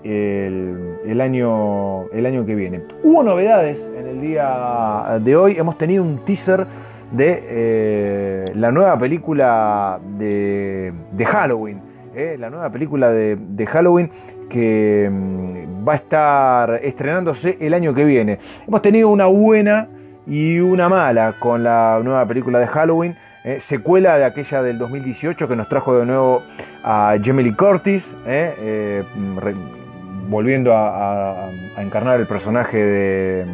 [0.06, 2.84] el, año, el año que viene.
[3.04, 6.66] Hubo novedades en el día de hoy, hemos tenido un teaser
[7.12, 10.94] de eh, la nueva película de,
[11.26, 11.82] Halloween.
[12.16, 14.10] Eh, la nueva película de, Halloween
[14.50, 18.40] que mm, va a estar estrenándose el año que viene.
[18.68, 19.88] Hemos tenido una buena
[20.28, 23.16] y una mala con la nueva película de Halloween.
[23.44, 26.44] Eh, secuela de aquella del 2018 que nos trajo de nuevo
[26.84, 33.46] a Jamie Lee Curtis, mm, volviendo a, encarnar el personaje de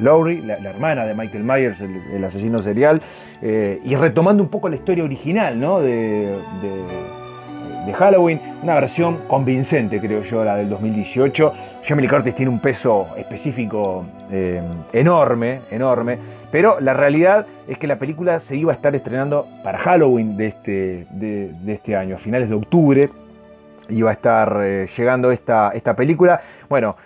[0.00, 3.00] Lowry, la, hermana de Michael Myers, el, asesino serial,
[3.40, 6.36] eh, y retomando un poco la historia original de,
[7.98, 11.52] Halloween, una versión convincente, creo yo, la del 2018.
[11.84, 16.16] Jamie Curtis tiene un peso específico eh, enorme, enorme,
[16.52, 20.46] pero la realidad es que la película se iba a estar estrenando para Halloween de
[20.46, 23.10] este, de, este año, a finales de octubre
[23.88, 26.40] iba a estar eh, llegando esta, esta película.
[26.68, 26.96] Bueno,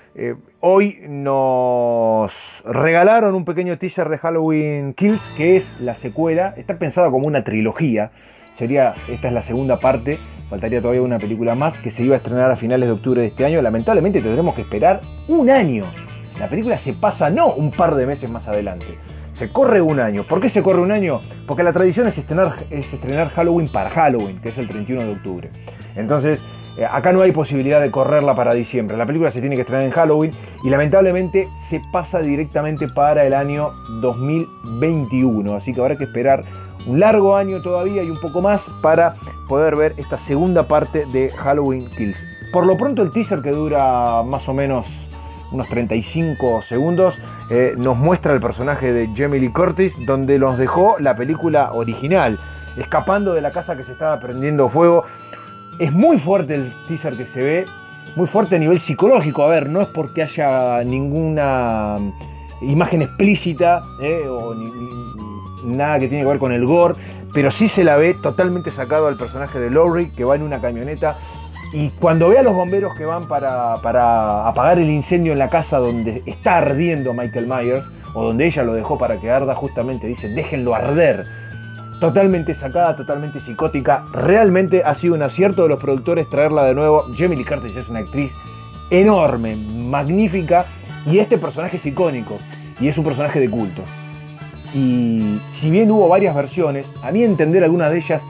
[0.69, 2.33] Hoy nos
[2.65, 6.55] regalaron un pequeño teaser de Halloween Kills, que es la secuela.
[6.57, 8.11] Está pensada como una trilogía.
[8.57, 10.19] Sería, esta es la segunda parte.
[10.51, 13.29] Faltaría todavía una película más que se iba a estrenar a finales de octubre de
[13.29, 13.63] este año.
[13.63, 15.85] Lamentablemente tendremos que esperar un año.
[16.41, 18.87] La película se pasa no un par de meses más adelante.
[19.35, 20.25] Se corre un año.
[20.25, 21.21] ¿Por qué se corre un año?
[21.47, 25.13] Porque la tradición es estrenar, es estrenar Halloween para Halloween, que es el 31 de
[25.13, 25.51] octubre.
[25.95, 26.41] Entonces,
[26.79, 28.97] eh, acá no hay posibilidad de correrla para diciembre.
[28.97, 33.35] La película se tiene que estrenar en Halloween y lamentablemente se pasa directamente para el
[33.35, 35.55] año 2021.
[35.55, 36.45] Así que habrá que esperar
[36.87, 39.17] un largo año todavía y un poco más para
[39.49, 42.17] poder ver esta segunda parte de Halloween Kills.
[42.53, 44.87] Por lo pronto el teaser que dura más o menos
[45.53, 47.15] unos 35 segundos,
[47.51, 52.39] eh, nos muestra el personaje de Jamie Lee Curtis, donde nos dejó la película original,
[52.77, 55.05] escapando de la casa que se estaba prendiendo fuego
[55.79, 57.65] es muy fuerte el teaser que se ve,
[58.17, 59.45] muy fuerte a nivel psicológico.
[59.45, 61.99] A ver, no es porque haya ninguna
[62.63, 64.55] imagen explícita eh, o
[65.65, 66.95] nada que tiene que ver con el gore,
[67.35, 70.61] pero sí se la ve totalmente sacado al personaje de Lowry que va en una
[70.61, 71.19] camioneta.
[71.73, 75.51] Y cuando ve a los bomberos que van para, para apagar el incendio en la
[75.51, 77.85] casa donde está ardiendo Michael Myers,
[78.15, 81.27] o donde ella lo dejó para que arda, justamente dice, déjenlo arder
[82.01, 84.05] totalmente sacada, totalmente psicótica.
[84.13, 87.07] Realmente ha sido un acierto de los productores traerla de nuevo.
[87.17, 88.33] Jamie Lee Curtis es una actriz
[88.91, 90.67] enorme, magnífica,
[91.07, 92.39] y este personaje es icónico,
[92.81, 93.83] y es un personaje de culto.
[94.75, 98.23] Y si bien hubo varias versiones, a mí entender algunas de ellas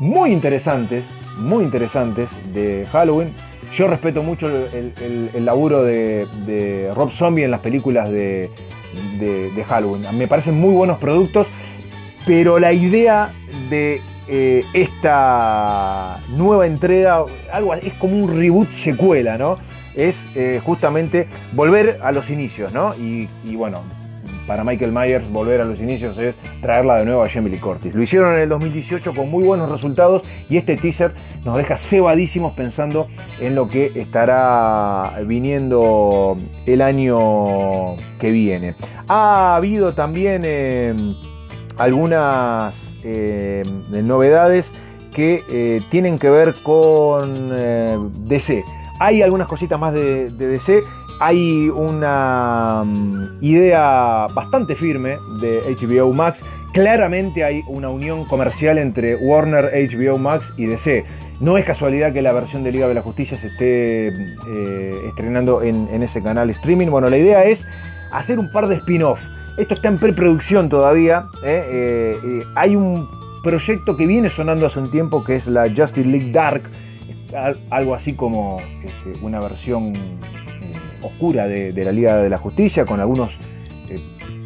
[0.00, 1.04] muy interesantes,
[1.38, 3.32] muy interesantes de Halloween.
[3.74, 8.50] Yo respeto mucho el, laburo de, Rob Zombie en las películas de,
[9.18, 10.04] de Halloween.
[10.16, 11.46] Me parecen muy buenos productos
[12.26, 13.30] pero la idea
[13.70, 19.56] de eh, esta nueva entrega, algo es como un reboot secuela, ¿no?
[19.94, 22.94] Es eh, justamente volver a los inicios, ¿no?
[22.96, 23.82] Y, bueno,
[24.48, 27.94] para Michael Myers volver a los inicios es traerla de nuevo a Jamie Lee Curtis.
[27.94, 32.52] Lo hicieron en el 2018 con muy buenos resultados y este teaser nos deja cebadísimos
[32.54, 33.06] pensando
[33.40, 36.36] en lo que estará viniendo
[36.66, 38.74] el año que viene.
[39.06, 40.42] Ha habido también...
[40.44, 40.94] Eh,
[41.78, 44.70] algunas eh, novedades
[45.14, 48.64] que eh, tienen que ver con eh, DC.
[48.98, 50.80] Hay algunas cositas más de, DC.
[51.20, 56.40] Hay una mm, idea bastante firme de HBO Max.
[56.72, 61.06] Claramente hay una unión comercial entre Warner, HBO Max y DC.
[61.40, 64.08] No es casualidad que la versión de Liga de la Justicia se esté
[65.08, 66.88] estrenando en, ese canal streaming.
[66.88, 67.66] Bueno, la idea es
[68.12, 69.20] hacer un par de spin-off
[69.56, 71.26] esto está en preproducción todavía.
[71.42, 71.64] ¿eh?
[71.68, 73.08] Eh, eh, hay un
[73.42, 76.62] proyecto que viene sonando hace un tiempo que es la Justice League Dark,
[77.70, 79.92] algo así como este, una versión
[81.02, 83.38] oscura de, la Liga de la Justicia, con algunos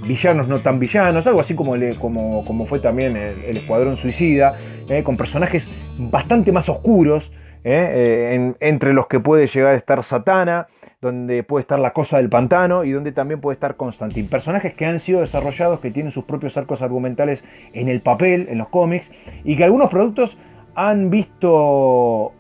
[0.07, 4.57] villanos no tan villanos, algo así como, como, fue también el, Escuadrón Suicida,
[5.05, 5.67] con personajes
[5.99, 7.31] bastante más oscuros,
[7.65, 10.67] entre los que puede llegar a estar Satana,
[11.01, 14.29] donde puede estar la cosa del pantano y donde también puede estar Constantine.
[14.29, 18.59] Personajes que han sido desarrollados, que tienen sus propios arcos argumentales en el papel, en
[18.59, 19.11] los cómics,
[19.43, 20.37] y que algunos productos
[20.75, 22.33] han visto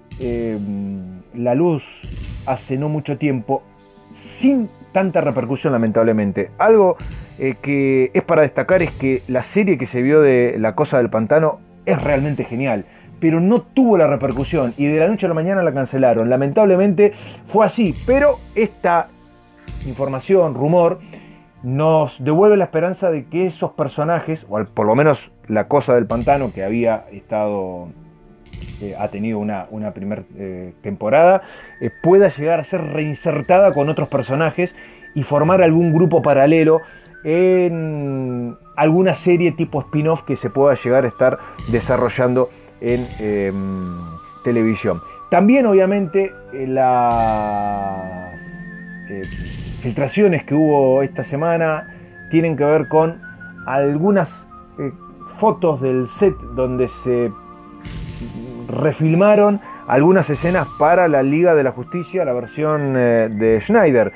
[1.34, 2.02] la luz
[2.44, 3.62] hace no mucho tiempo
[4.14, 6.50] sin tanta repercusión lamentablemente.
[6.58, 6.96] Algo
[7.38, 10.98] eh, que es para destacar es que la serie que se vio de La Cosa
[10.98, 12.84] del Pantano es realmente genial,
[13.20, 16.30] pero no tuvo la repercusión y de la noche a la mañana la cancelaron.
[16.30, 17.12] Lamentablemente
[17.46, 19.08] fue así, pero esta
[19.86, 20.98] información, rumor,
[21.62, 26.06] nos devuelve la esperanza de que esos personajes, o por lo menos la Cosa del
[26.06, 27.88] Pantano que había estado
[28.98, 31.42] ha tenido una, primera eh, temporada,
[31.80, 34.74] eh, pueda llegar a ser reinsertada con otros personajes
[35.14, 36.80] y formar algún grupo paralelo
[37.24, 41.38] en alguna serie tipo spin-off que se pueda llegar a estar
[41.70, 42.48] desarrollando
[42.80, 43.96] en em,
[44.44, 45.00] televisión.
[45.30, 48.30] También obviamente eh, las
[49.80, 51.88] filtraciones que hubo esta semana
[52.30, 53.20] tienen que ver con
[53.66, 54.46] algunas
[55.38, 57.32] fotos del set donde se
[58.68, 64.12] refilmaron algunas escenas para la Liga de la Justicia, la versión eh, de Schneider,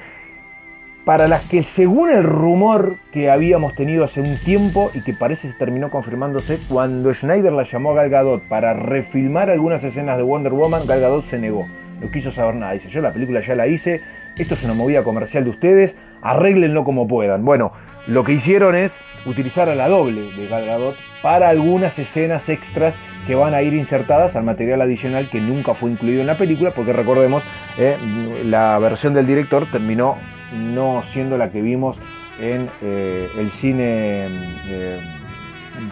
[1.05, 5.49] para las que según el rumor que habíamos tenido hace un tiempo y que parece
[5.49, 10.23] se terminó confirmándose, cuando Schneider la llamó a Gal Gadot para refilmar algunas escenas de
[10.23, 11.67] Wonder Woman, Gal Gadot se negó,
[12.01, 14.01] no quiso saber nada, dice yo la película ya la hice,
[14.37, 17.45] esto es una movida comercial de ustedes, arréglenlo como puedan.
[17.45, 17.73] Bueno,
[18.07, 22.95] lo que hicieron es utilizar a la doble de Gal Gadot para algunas escenas extras
[23.27, 26.73] que van a ir insertadas al material adicional que nunca fue incluido en la película,
[26.73, 27.43] porque recordemos,
[27.79, 27.97] eh,
[28.45, 30.17] la versión del director terminó
[30.55, 31.99] no siendo la que vimos
[32.41, 34.29] en eh, el cine
[34.67, 35.01] eh,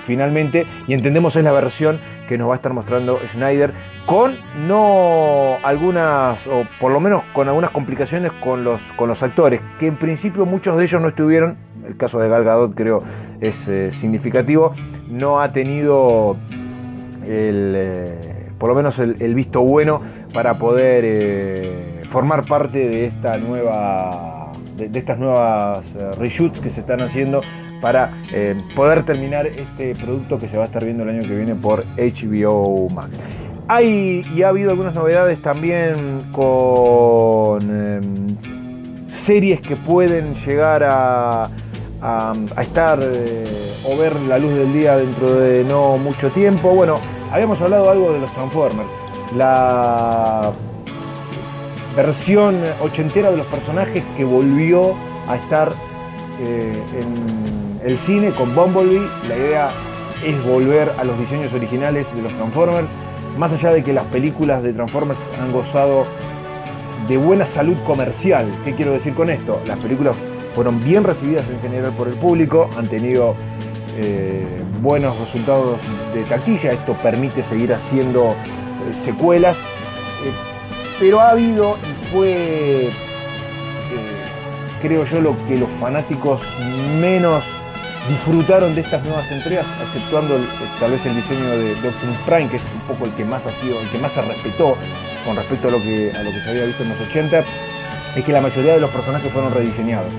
[0.07, 1.99] finalmente, y entendemos es la versión
[2.29, 3.73] que nos va a estar mostrando Schneider,
[4.07, 9.61] con no algunas, o por lo menos con algunas complicaciones con los, con los actores,
[9.79, 13.03] que en principio muchos de ellos no estuvieron, el caso de Gal Gadot creo
[13.41, 13.57] es
[14.01, 14.73] significativo,
[15.11, 16.37] no ha tenido
[17.27, 20.01] el, eh, por lo menos el, visto bueno
[20.33, 24.42] para poder eh, formar parte de esta nueva
[24.77, 27.41] de, estas nuevas eh, reshoots que se están haciendo
[27.81, 28.11] para
[28.77, 31.85] poder terminar este producto que se va a estar viendo el año que viene por
[31.97, 33.09] HBO Max.
[33.67, 38.39] Hay y ha habido algunas novedades también con
[39.09, 41.51] series que pueden llegar a,
[42.01, 46.71] a, estar o ver la luz del día dentro de no mucho tiempo.
[46.71, 46.95] Bueno,
[47.33, 48.89] habíamos hablado algo de los Transformers.
[49.37, 50.53] La
[51.97, 54.95] versión ochentera de los personajes que volvió
[55.29, 55.73] a estar
[56.41, 59.07] eh, en el cine con Bumblebee.
[59.29, 59.69] La idea
[60.25, 62.89] es volver a los diseños originales de los Transformers.
[63.39, 66.05] Más allá de que las películas de Transformers han gozado
[67.09, 68.51] de buena salud comercial.
[68.65, 69.61] ¿Qué quiero decir con esto?
[69.67, 70.17] Las películas
[70.55, 73.35] fueron bien recibidas en general por el público, han tenido
[73.97, 74.47] eh,
[74.81, 75.79] buenos resultados
[76.15, 78.35] de taquilla, esto permite seguir haciendo eh,
[79.05, 79.57] secuelas,
[81.03, 82.91] pero ha habido y fue,
[84.81, 86.41] creo yo, lo que los fanáticos
[87.01, 87.43] menos
[88.09, 90.37] disfrutaron de estas nuevas entregas, exceptuando
[90.79, 93.51] tal vez el diseño de, Optimus Prime, que es un poco el que más ha
[93.61, 94.77] sido, el que más se respetó
[95.27, 97.45] con respecto a lo que, a lo que se había visto en los 80,
[98.15, 100.13] es que la mayoría de los personajes fueron rediseñados.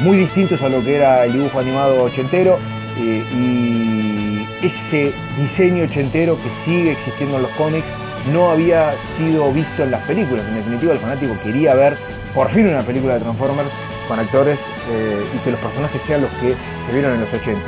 [0.00, 2.58] Muy distintos a lo que era el dibujo animado ochentero,
[2.98, 7.84] eh, y ese diseño ochentero que sigue existiendo en los cómics
[8.30, 10.44] no había sido visto en las películas.
[10.46, 11.96] En definitiva, el fanático quería ver
[12.34, 13.68] por fin una película de Transformers
[14.08, 14.58] con actores
[14.90, 16.54] eh, y que los personajes sean los que
[16.86, 17.60] se vieron en los 80.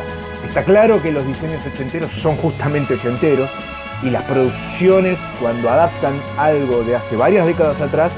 [0.48, 3.50] Está claro que los diseños ochenteros son justamente ochenteros
[4.02, 8.12] y las producciones, cuando adaptan algo de hace varias décadas atrás,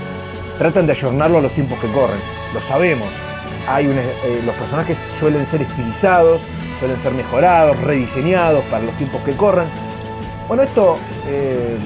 [0.59, 2.19] tratan de ayornarlo a los tiempos que corren.
[2.53, 3.09] Lo sabemos.
[3.69, 6.41] Hay eh, los personajes suelen ser estilizados,
[6.81, 9.69] suelen ser mejorados, rediseñados para los tiempos que corren.
[10.49, 10.97] Bueno, esto
[11.27, 11.77] eh,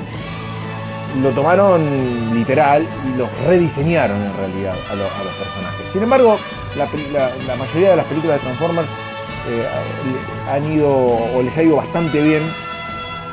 [1.22, 5.86] lo tomaron literal y los rediseñaron en realidad a, los personajes.
[5.92, 6.38] Sin embargo,
[6.76, 8.88] la, mayoría de las películas de Transformers
[9.48, 9.66] eh,
[10.48, 12.42] han ido o les ha ido bastante bien,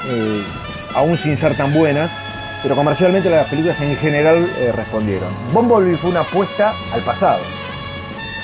[0.09, 0.43] eh,
[0.95, 2.09] aún sin ser tan buenas,
[2.63, 5.29] pero comercialmente las películas en general respondieron.
[5.53, 7.39] Bumblebee fue una apuesta al pasado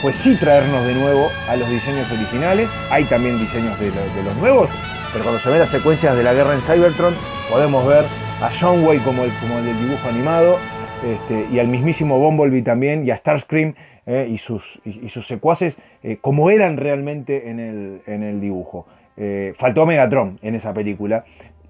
[0.04, 2.70] pues sí traernos de nuevo a los diseños originales.
[2.92, 3.90] Hay también diseños de,
[4.22, 4.70] los nuevos,
[5.14, 7.16] pero cuando se ven las secuencias de la guerra en Cybertron,
[7.50, 8.04] podemos ver
[8.44, 10.60] a John Way como el, como el del dibujo animado,
[11.02, 13.74] este, y al mismísimo Bumblebee también, y a Starscream
[14.06, 18.86] eh, y, sus, y, sus secuaces eh, como eran realmente en el, en el dibujo.
[19.16, 21.24] Eh, faltó Megatron en esa película.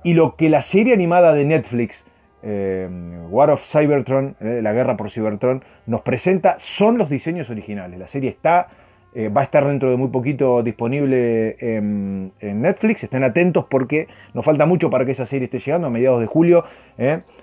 [0.03, 2.03] Y lo que la serie animada de Netflix,
[2.43, 7.99] War of Cybertron, la guerra por Cybertron, nos presenta son los diseños originales.
[7.99, 8.67] La serie está,
[9.16, 13.03] va a estar dentro de muy poquito disponible en, en, Netflix.
[13.03, 16.26] Estén atentos porque nos falta mucho para que esa serie esté llegando a mediados de
[16.26, 16.66] julio.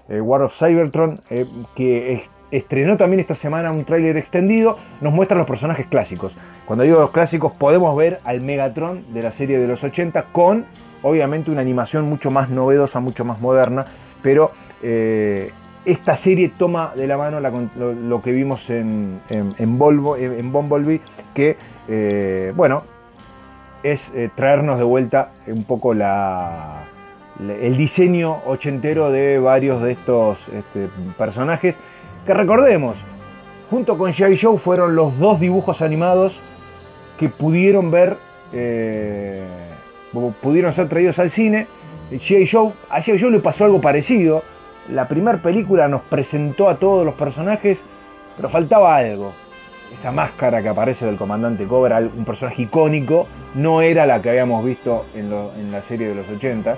[0.09, 1.17] War of Cybertron,
[1.77, 6.35] que es estrenó también esta semana un tráiler extendido, nos muestra los personajes clásicos.
[6.67, 10.67] Cuando digo los clásicos, podemos ver al Megatron de la serie de los 80 con,
[11.03, 13.87] obviamente, una animación mucho más novedosa, mucho más moderna,
[14.23, 14.51] pero
[14.83, 15.51] eh,
[15.85, 21.01] esta serie toma de la mano lo, que vimos en, en, Volvo, en Bumblebee,
[21.35, 21.57] que,
[21.89, 22.83] eh, bueno,
[23.83, 26.83] es eh, traernos de vuelta un poco la,
[27.39, 31.77] el diseño ochentero de varios de estos este, personajes
[32.27, 32.99] que recordemos,
[33.71, 34.39] junto con G.I.
[34.39, 36.39] Joe fueron los dos dibujos animados
[37.19, 38.17] que pudieron ver,
[38.53, 39.45] eh,
[40.43, 41.67] pudieron ser traídos al cine.
[42.11, 42.47] G.I.
[42.47, 43.19] Joe, a G.I.
[43.19, 44.43] Joe le pasó algo parecido.
[44.89, 47.81] La primera película nos presentó a todos los personajes,
[48.37, 49.33] pero faltaba algo.
[49.99, 54.65] Esa máscara que aparece del comandante Cobra, un personaje icónico, no era la que habíamos
[54.65, 56.77] visto en, la serie de los 80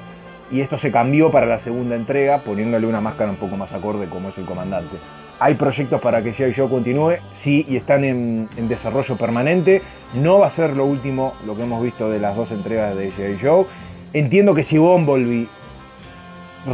[0.51, 4.07] y esto se cambió para la segunda entrega poniéndole una máscara un poco más acorde
[4.07, 4.97] como es el comandante.
[5.39, 6.55] Hay proyectos para que G.I.
[6.55, 9.83] Joe continúe, sí, y están en, desarrollo permanente.
[10.15, 13.11] No va a ser lo último lo que hemos visto de las dos entregas de
[13.13, 13.39] G.I.
[13.45, 13.65] Joe.
[14.13, 15.49] Entiendo que si Bumblebee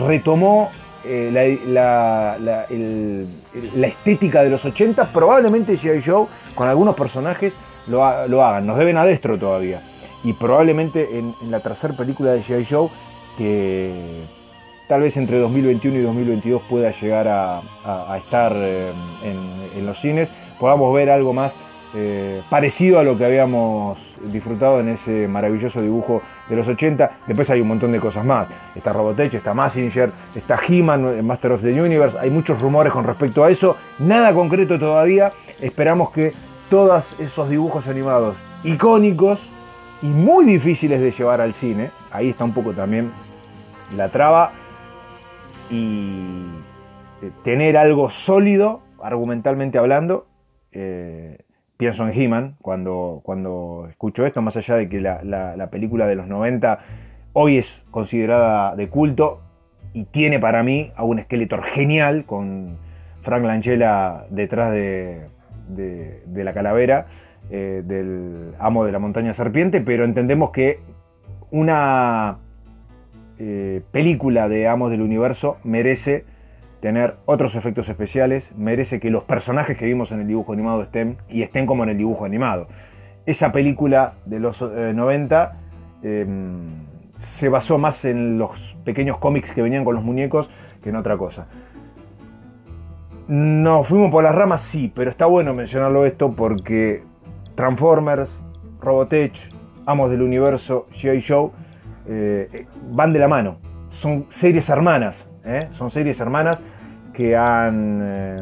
[0.07, 0.69] retomó
[1.05, 2.67] eh, la,
[3.83, 6.03] estética de los 80, probablemente G.I.
[6.05, 7.53] Joe con algunos personajes
[7.87, 8.67] lo, hagan.
[8.67, 9.81] Nos deben a Destro todavía.
[10.25, 12.67] Y probablemente en, en la tercera película de G.I.
[12.69, 12.89] Joe,
[13.37, 13.93] que
[14.89, 17.61] tal vez entre 2021 y 2022 pueda llegar a,
[18.19, 18.91] estar eh,
[19.77, 20.29] en, los cines,
[20.59, 21.53] podamos ver algo más
[21.95, 27.19] eh, parecido a lo que habíamos disfrutado en ese maravilloso dibujo de los 80.
[27.27, 28.49] Después hay un montón de cosas más.
[28.75, 32.19] Está Robotech, está Massinger, está He-Man, Master of the Universe.
[32.19, 33.77] Hay muchos rumores con respecto a eso.
[33.99, 35.33] Nada concreto todavía.
[35.61, 36.33] Esperamos que
[36.71, 39.41] todos esos dibujos animados icónicos
[40.03, 43.11] y muy difíciles de llevar al cine, ahí está un poco también
[43.97, 44.53] la traba,
[45.71, 46.45] y
[47.23, 50.27] eh, tener algo sólido, argumentalmente hablando.
[50.73, 51.39] Eh,
[51.79, 56.27] pienso en He-Man cuando, cuando escucho esto, más allá de que la, película de los
[56.27, 56.81] 90
[57.33, 59.41] hoy es considerada de culto
[59.95, 62.77] y tiene para mí a un Skeletor genial con
[63.23, 65.29] Frank Langella detrás de,
[66.35, 67.07] la calavera
[67.51, 70.81] eh, del amo de la montaña serpiente, pero entendemos que
[71.53, 72.39] una
[73.39, 76.25] eh, película de Amos del Universo merece
[76.81, 81.19] tener otros efectos especiales, merece que los personajes que vimos en el dibujo animado estén
[81.29, 82.69] y estén como en el dibujo animado.
[83.27, 85.57] Esa película de los 90
[86.03, 90.49] eh, em, se basó más en los pequeños cómics que venían con los muñecos
[90.83, 91.47] que en otra cosa.
[93.27, 97.03] Nos fuimos por las ramas, sí, pero está bueno mencionarlo esto porque
[97.55, 98.31] Transformers,
[98.81, 99.35] Robotech,
[99.85, 101.23] Amos del Universo, G.I.
[101.27, 101.51] Joe
[102.07, 103.59] eh, van de la mano.
[103.91, 105.61] Son series hermanas, ¿eh?
[105.73, 106.59] son series hermanas
[107.13, 108.37] que han, eh,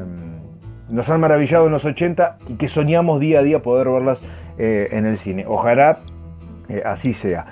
[0.88, 4.20] nos han maravillado en los 80 y que soñamos día a día poder verlas
[4.59, 5.44] en el cine.
[5.46, 5.98] Ojalá
[6.86, 7.44] así sea.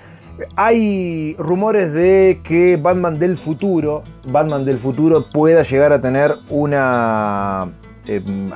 [0.57, 7.69] Hay rumores de que Batman del futuro, Batman del futuro pueda llegar a tener una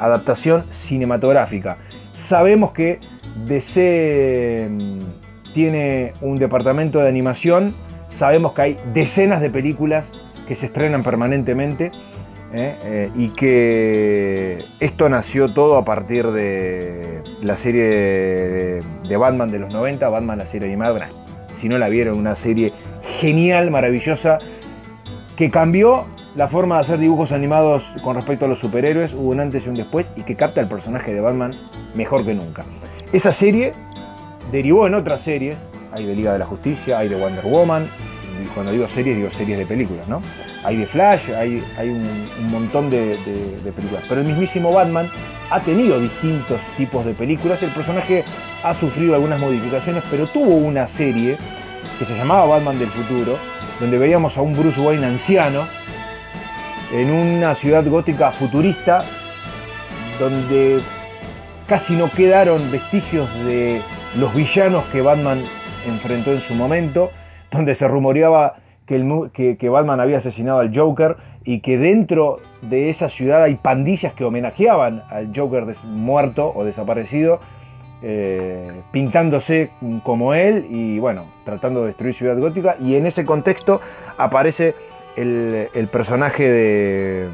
[0.01, 1.76] adaptación cinematográfica.
[2.14, 2.99] Sabemos que
[3.46, 4.68] DC
[5.55, 7.74] tiene un departamento de animación.
[8.11, 10.07] Sabemos que hay decenas de películas
[10.49, 11.92] que se estrenan permanentemente
[12.55, 12.76] ¿eh?
[12.82, 19.72] Eh, y que esto nació todo a partir de la serie de, Batman de los
[19.72, 21.11] 90, Batman la serie animada.
[21.55, 22.72] Si no la vieron, una serie
[23.20, 24.38] genial, maravillosa,
[25.36, 29.40] que cambió la forma de hacer dibujos animados con respecto a los superhéroes, hubo un
[29.40, 31.51] antes y un después, y que capta el personaje de Batman
[31.94, 32.64] mejor que nunca.
[33.12, 33.72] Esa serie
[34.51, 35.57] derivó en otras series,
[35.92, 37.88] hay de Liga de la Justicia, hay de Wonder Woman,
[38.55, 40.22] cuando digo series, digo series de películas, ¿no?
[40.64, 43.16] Hay de Flash, hay, hay un, montón de,
[43.76, 44.05] películas.
[44.09, 45.11] Pero el mismísimo Batman
[45.51, 47.62] ha tenido distintos tipos de películas.
[47.62, 48.24] El personaje
[48.62, 51.36] ha sufrido algunas modificaciones, pero tuvo una serie
[51.99, 53.39] que se llamaba Batman del futuro,
[53.80, 55.66] donde veíamos a un Bruce Wayne anciano
[56.93, 59.05] en una ciudad gótica futurista,
[60.18, 60.80] donde
[61.66, 63.82] casi no quedaron vestigios de
[64.16, 65.43] los villanos que Batman
[65.86, 67.11] enfrentó en su momento,
[67.53, 73.09] donde se rumoreaba que, que, Batman había asesinado al Joker y que dentro de esa
[73.09, 77.40] ciudad hay pandillas que homenajeaban al Joker muerto o desaparecido,
[78.03, 79.70] eh, pintándose
[80.05, 82.76] como él y bueno, tratando de destruir Ciudad Gótica.
[82.80, 83.80] Y en ese contexto
[84.16, 84.74] aparece
[85.16, 87.28] el, personaje de,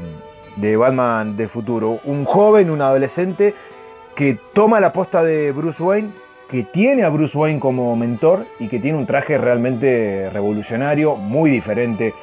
[0.57, 3.53] de Batman de futuro, un joven, un adolescente
[4.15, 6.09] que toma la posta de Bruce Wayne
[6.49, 11.49] que tiene a Bruce Wayne como mentor y que tiene un traje realmente revolucionario, muy
[11.49, 12.13] diferente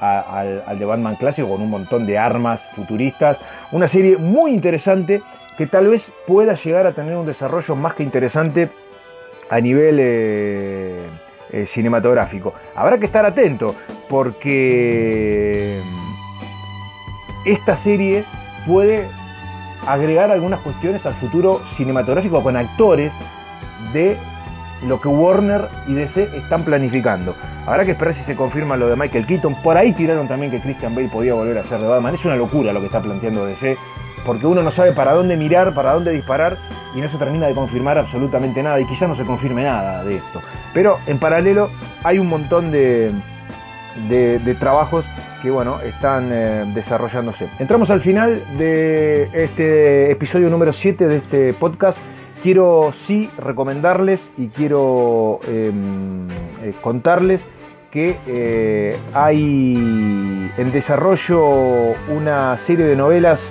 [0.00, 3.38] al, de Batman clásico, con un montón de armas futuristas.
[3.70, 5.22] Una serie muy interesante
[5.56, 8.68] que tal vez pueda llegar a tener un desarrollo más que interesante
[9.50, 10.98] a nivel eh,
[11.50, 12.54] eh, cinematográfico.
[12.74, 13.74] Habrá que estar atento
[14.08, 15.78] porque
[17.44, 18.24] esta serie
[18.66, 19.06] puede
[19.86, 23.12] agregar algunas cuestiones al futuro cinematográfico con actores
[23.92, 24.16] de
[24.86, 27.34] lo que Warner y DC están planificando.
[27.66, 29.54] Habrá que esperar si se confirma lo de Michael Keaton.
[29.62, 32.14] Por ahí tiraron también que Christian Bale podía volver a ser de Batman.
[32.14, 33.76] Es una locura lo que está planteando DC,
[34.26, 36.58] porque uno no sabe para dónde mirar, para dónde disparar,
[36.94, 40.16] y no se termina de confirmar absolutamente nada, y quizás no se confirme nada de
[40.16, 40.40] esto.
[40.74, 41.70] Pero en paralelo
[42.02, 43.12] hay un montón de,
[44.08, 45.04] de, trabajos
[45.40, 47.48] que bueno, están eh, desarrollándose.
[47.58, 51.98] Entramos al final de este episodio número 7 de este podcast
[52.42, 56.28] quiero sí recomendarles y quiero em,
[56.62, 57.40] eh, contarles
[57.90, 63.42] que eh, hay en desarrollo una serie de novelas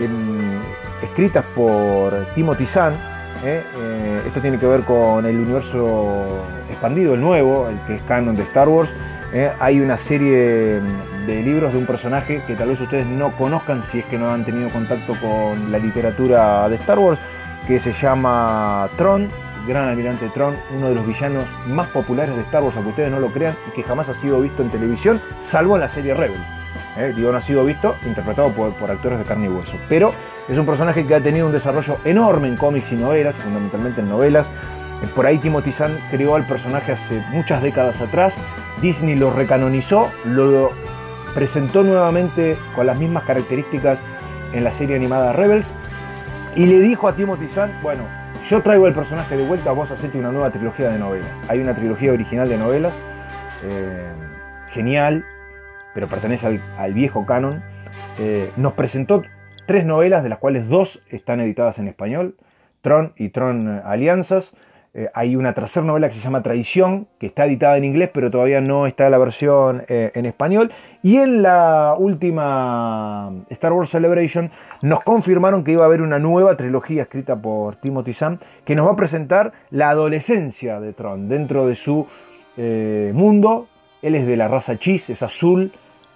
[0.00, 0.60] em,
[1.02, 2.94] escritas por Timothy Zahn.
[3.44, 3.62] ¿eh?
[4.26, 6.24] esto tiene que ver con el universo
[6.68, 8.90] expandido, el nuevo, el que es canon de Star Wars.
[9.60, 10.80] hay una serie
[11.26, 14.30] de libros de un personaje que tal vez ustedes no conozcan si es que no
[14.30, 17.20] han tenido contacto con la literatura de Star Wars
[17.66, 19.28] que se llama Tron,
[19.66, 23.18] Gran Almirante Tron, uno de los villanos más populares de Star Wars, aunque ustedes no
[23.18, 26.40] lo crean, y que jamás ha sido visto en televisión, salvo en la serie Rebels.
[26.96, 27.12] ¿eh?
[27.16, 29.72] Digo, no ha sido visto, interpretado por, actores de carne y hueso.
[29.88, 30.12] Pero
[30.48, 34.08] es un personaje que ha tenido un desarrollo enorme en cómics y novelas, fundamentalmente en
[34.08, 34.46] novelas.
[35.02, 38.32] Eh, por ahí Timothy Zahn creó al personaje hace muchas décadas atrás.
[38.80, 40.70] Disney lo recanonizó, lo
[41.34, 43.98] presentó nuevamente con las mismas características
[44.52, 45.66] en la serie animada Rebels
[46.56, 48.04] y le dijo a Timothy Zahn, bueno,
[48.48, 51.30] yo traigo el personaje de vuelta, vos hacete una nueva trilogía de novelas.
[51.48, 52.94] Hay una trilogía original de novelas,
[53.62, 54.08] eh,
[54.70, 55.24] genial,
[55.94, 57.62] pero pertenece al, viejo canon.
[58.18, 59.22] Eh, nos presentó
[59.66, 62.36] tres novelas, de las cuales dos están editadas en español,
[62.80, 64.54] Tron y Tron Alianzas.
[64.98, 68.30] Eh, hay una tercera novela que se llama Traición, que está editada en inglés, pero
[68.30, 70.72] todavía no está la versión eh, en español.
[71.02, 76.56] Y en la última Star Wars Celebration nos confirmaron que iba a haber una nueva
[76.56, 81.66] trilogía escrita por Timothy Zahn, que nos va a presentar la adolescencia de Tron dentro
[81.66, 82.06] de su
[82.56, 83.68] eh, mundo.
[84.00, 85.72] Él es de la raza Chis, es azul,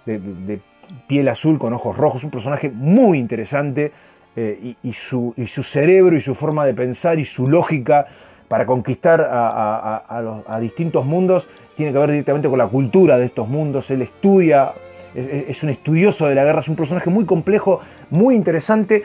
[0.07, 0.59] de,
[1.07, 3.91] piel azul con ojos rojos, un personaje muy interesante.
[4.33, 8.07] y, su, y su cerebro y su forma de pensar y su lógica
[8.51, 11.47] para conquistar a, distintos mundos
[11.77, 13.89] tiene que ver directamente con la cultura de estos mundos.
[13.91, 14.73] Él estudia,
[15.15, 17.79] es, un estudioso de la guerra, es un personaje muy complejo,
[18.09, 19.03] muy interesante.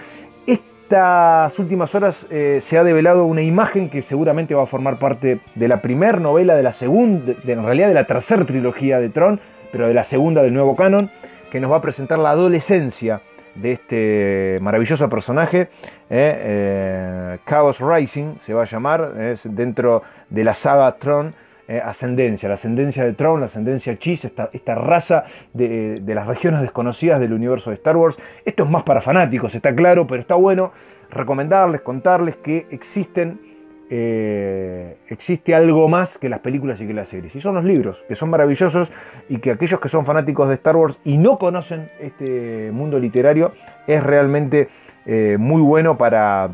[0.48, 5.38] Estas últimas horas eh, se ha develado una imagen que seguramente va a formar parte
[5.54, 9.38] de la primera novela de la segunda, en realidad de la tercera trilogía de Tron,
[9.70, 11.08] pero de la segunda del nuevo canon,
[11.52, 13.20] que nos va a presentar la adolescencia
[13.60, 15.68] de este maravilloso personaje, eh,
[16.10, 21.34] eh, Chaos Rising se va a llamar, dentro de la saga Tron.
[21.68, 26.60] Eh, ascendencia, la ascendencia de Tron, la ascendencia Chis, esta, esta raza de, las regiones
[26.60, 28.16] desconocidas del universo de Star Wars.
[28.44, 30.70] Esto es más para fanáticos, está claro, pero está bueno
[31.10, 33.40] recomendarles, contarles que existen
[33.88, 37.34] eh, existe algo más que las películas y que las series.
[37.36, 38.90] Y son los libros, que son maravillosos
[39.28, 43.52] y que aquellos que son fanáticos de Star Wars y no conocen este mundo literario,
[43.86, 44.68] es realmente
[45.06, 46.50] eh, muy bueno para,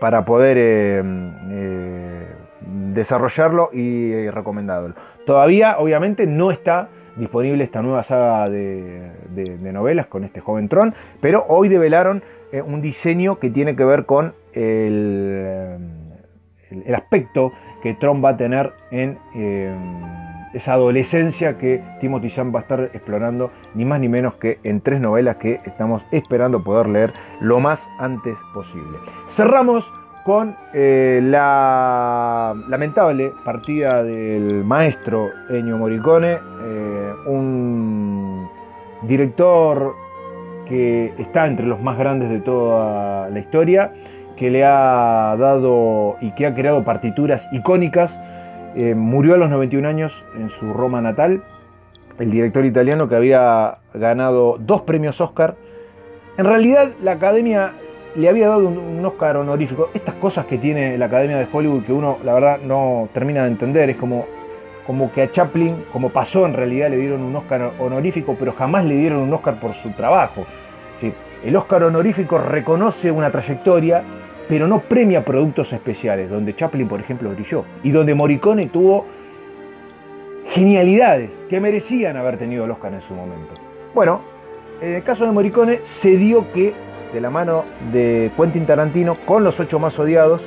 [0.00, 1.02] para poder eh,
[2.94, 4.94] desarrollarlo y recomendarlo.
[5.26, 10.94] Todavía, obviamente, no está disponible esta nueva saga de, de novelas con este joven Tron,
[11.20, 12.22] pero hoy develaron
[12.64, 16.05] un diseño que tiene que ver con el
[16.70, 17.52] el, aspecto
[17.82, 19.74] que Trump va a tener en eh,
[20.54, 24.80] esa adolescencia que Timothy Zahn va a estar explorando, ni más ni menos que en
[24.80, 28.98] tres novelas que estamos esperando poder leer lo más antes posible.
[29.28, 29.84] Cerramos
[30.24, 38.48] con eh, la lamentable partida del maestro Ennio Morricone, eh, un
[39.02, 39.94] director
[40.66, 43.92] que está entre los más grandes de toda la historia
[44.36, 48.18] que le ha dado y que ha creado partituras icónicas.
[48.76, 51.42] Eh, murió a los 91 años en su Roma natal.
[52.18, 55.56] el director italiano que había ganado dos premios Oscar.
[56.38, 57.72] En realidad la academia
[58.14, 59.90] le había dado un, Oscar honorífico.
[59.94, 63.48] Estas cosas que tiene la academia de Hollywood que uno la verdad no termina de
[63.48, 63.90] entender.
[63.90, 64.26] Es como,
[64.86, 68.84] como que a Chaplin, como pasó en realidad, le dieron un Oscar honorífico, pero jamás
[68.84, 70.46] le dieron un Oscar por su trabajo.
[71.44, 74.02] El Oscar honorífico reconoce una trayectoria,
[74.48, 77.64] pero no premia productos especiales, donde Chaplin, por ejemplo, brilló.
[77.82, 79.06] Y donde Morricone tuvo
[80.50, 83.54] genialidades que merecían haber tenido el Oscar en su momento.
[83.94, 84.20] Bueno,
[84.80, 86.72] en el caso de Morricone se dio que,
[87.12, 90.42] de la mano de Quentin Tarantino, con los ocho más odiados,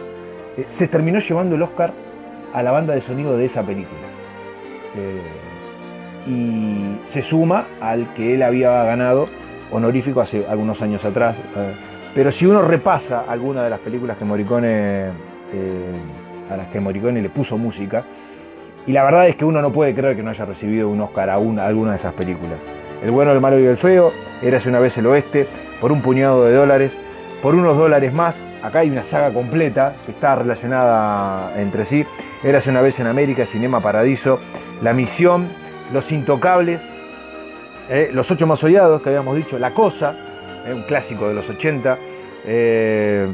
[0.57, 1.91] eh, se terminó llevando el Oscar
[2.53, 3.99] a la banda de sonido de esa película.
[4.95, 5.49] Eh,
[6.27, 9.27] y se suma al que él había ganado
[9.71, 11.35] honorífico hace algunos años atrás.
[11.55, 15.05] Eh, pero si uno repasa alguna de las películas que Morricone,
[16.49, 18.03] a las que Morricone le puso música,
[18.87, 21.29] y la verdad es que uno no puede creer que no haya recibido un Oscar
[21.29, 22.57] a, alguna de esas películas.
[23.03, 25.47] El bueno, el malo y el feo, Érase una vez el oeste,
[25.81, 26.93] por un puñado de dólares,
[27.41, 28.35] por unos dólares más.
[28.63, 32.05] Acá hay una saga completa que está relacionada entre sí.
[32.43, 34.39] Érase una vez en América, Cinema Paradiso,
[34.81, 35.49] La Misión,
[35.93, 36.81] Los Intocables,
[37.89, 40.15] eh, Los Ocho Más Odiados, que habíamos dicho, La Cosa,
[40.65, 41.97] eh, un clásico de los 80.
[42.45, 43.27] Eh,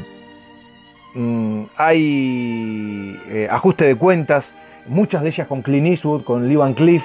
[1.14, 4.46] mm, hay Ajuste de Cuentas,
[4.88, 7.04] muchas de ellas con Clint Eastwood, con Lee Van Cleef,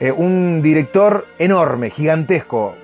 [0.00, 2.74] eh, un director enorme, gigantesco,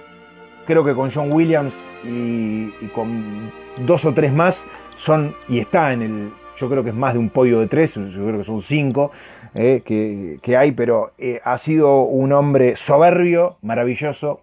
[0.67, 1.73] creo que con John Williams
[2.05, 3.51] y, con
[3.87, 4.65] dos o tres más,
[4.97, 7.95] son, y está en el, yo creo que es más de un podio de tres,
[7.95, 9.13] yo creo que son cinco
[9.55, 9.83] eh,
[10.43, 14.41] que, hay, pero eh, ha sido un hombre soberbio, maravilloso,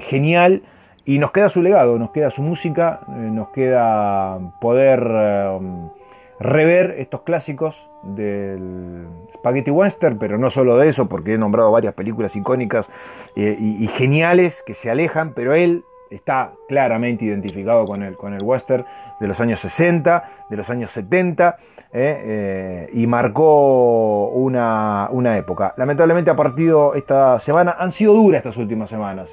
[0.00, 0.62] genial,
[1.04, 5.00] y nos queda su legado, nos queda su música, nos queda poder
[6.40, 11.94] rever estos clásicos del Spaghetti Western, pero no solo de eso, porque he nombrado varias
[11.94, 12.88] películas icónicas
[13.36, 18.42] eh, y, geniales que se alejan, pero él está claramente identificado con el, con el
[18.42, 18.84] western
[19.20, 21.56] de los años 60, de los años 70,
[21.92, 25.74] eh, eh, y marcó una, una, época.
[25.76, 29.30] Lamentablemente a partir de esta semana, han sido duras estas últimas semanas,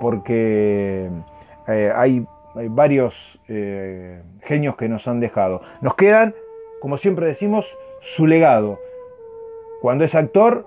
[0.00, 1.08] porque
[1.66, 2.26] hay
[2.58, 5.62] hay varios eh, genios que nos han dejado.
[5.80, 6.34] Nos quedan,
[6.80, 8.80] como siempre decimos, su legado.
[9.80, 10.66] Cuando es actor,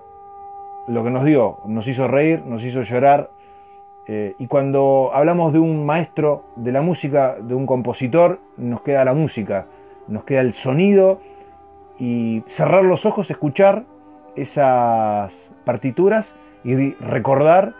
[0.88, 3.30] lo que nos dio, nos hizo reír, nos hizo llorar.
[4.06, 9.04] Eh, y cuando hablamos de un maestro de la música, de un compositor, nos queda
[9.04, 9.66] la música,
[10.08, 11.20] nos queda el sonido
[11.98, 13.84] y cerrar los ojos, escuchar
[14.34, 15.32] esas
[15.64, 16.34] partituras
[16.64, 17.74] y recordar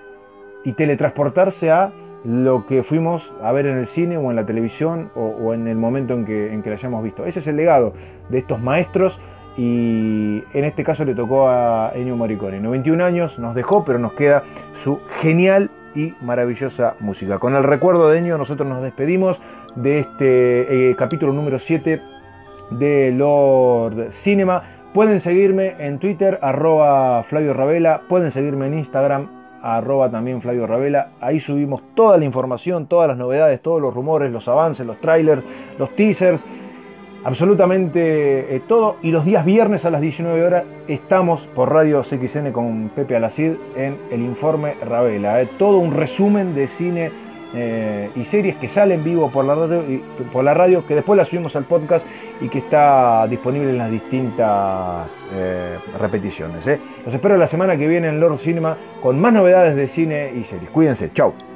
[0.64, 1.92] y teletransportarse a
[2.24, 5.76] lo que fuimos a ver en el cine o en la televisión o, en el
[5.76, 7.26] momento en que, en que la hayamos visto.
[7.26, 7.94] Ese es el legado
[8.28, 9.18] de estos maestros
[9.56, 12.60] y en este caso le tocó a Ennio Morricone.
[12.60, 14.44] 91 años nos dejó, pero nos queda
[14.82, 17.38] su genial y maravillosa música.
[17.38, 19.40] Con el recuerdo de Ennio nosotros nos despedimos
[19.74, 22.00] de este eh, capítulo número 7
[22.70, 24.62] de Lord Cinema.
[24.94, 31.10] Pueden seguirme en Twitter, arroba Flavio Ravela, pueden seguirme en Instagram, arroba también Flavio Ravela.
[31.20, 35.42] Ahí subimos toda la información, todas las novedades, todos los rumores, los avances, los trailers,
[35.78, 36.42] los teasers,
[37.24, 38.96] absolutamente eh, todo.
[39.02, 43.52] Y los días viernes a las 19 horas estamos por Radio CXN con Pepe Alacid
[43.76, 45.40] en el informe Ravela.
[45.40, 45.48] Eh.
[45.58, 47.10] Todo un resumen de cine
[47.54, 49.82] eh, y series que salen vivo por la, radio,
[50.32, 52.06] por la radio, que después las subimos al podcast
[52.40, 56.66] y que está disponible en las distintas eh, repeticiones.
[56.66, 56.80] Eh.
[57.04, 60.44] Los espero la semana que viene en Lord Cinema con más novedades de cine y
[60.44, 60.70] series.
[60.70, 61.51] Cuídense, chao.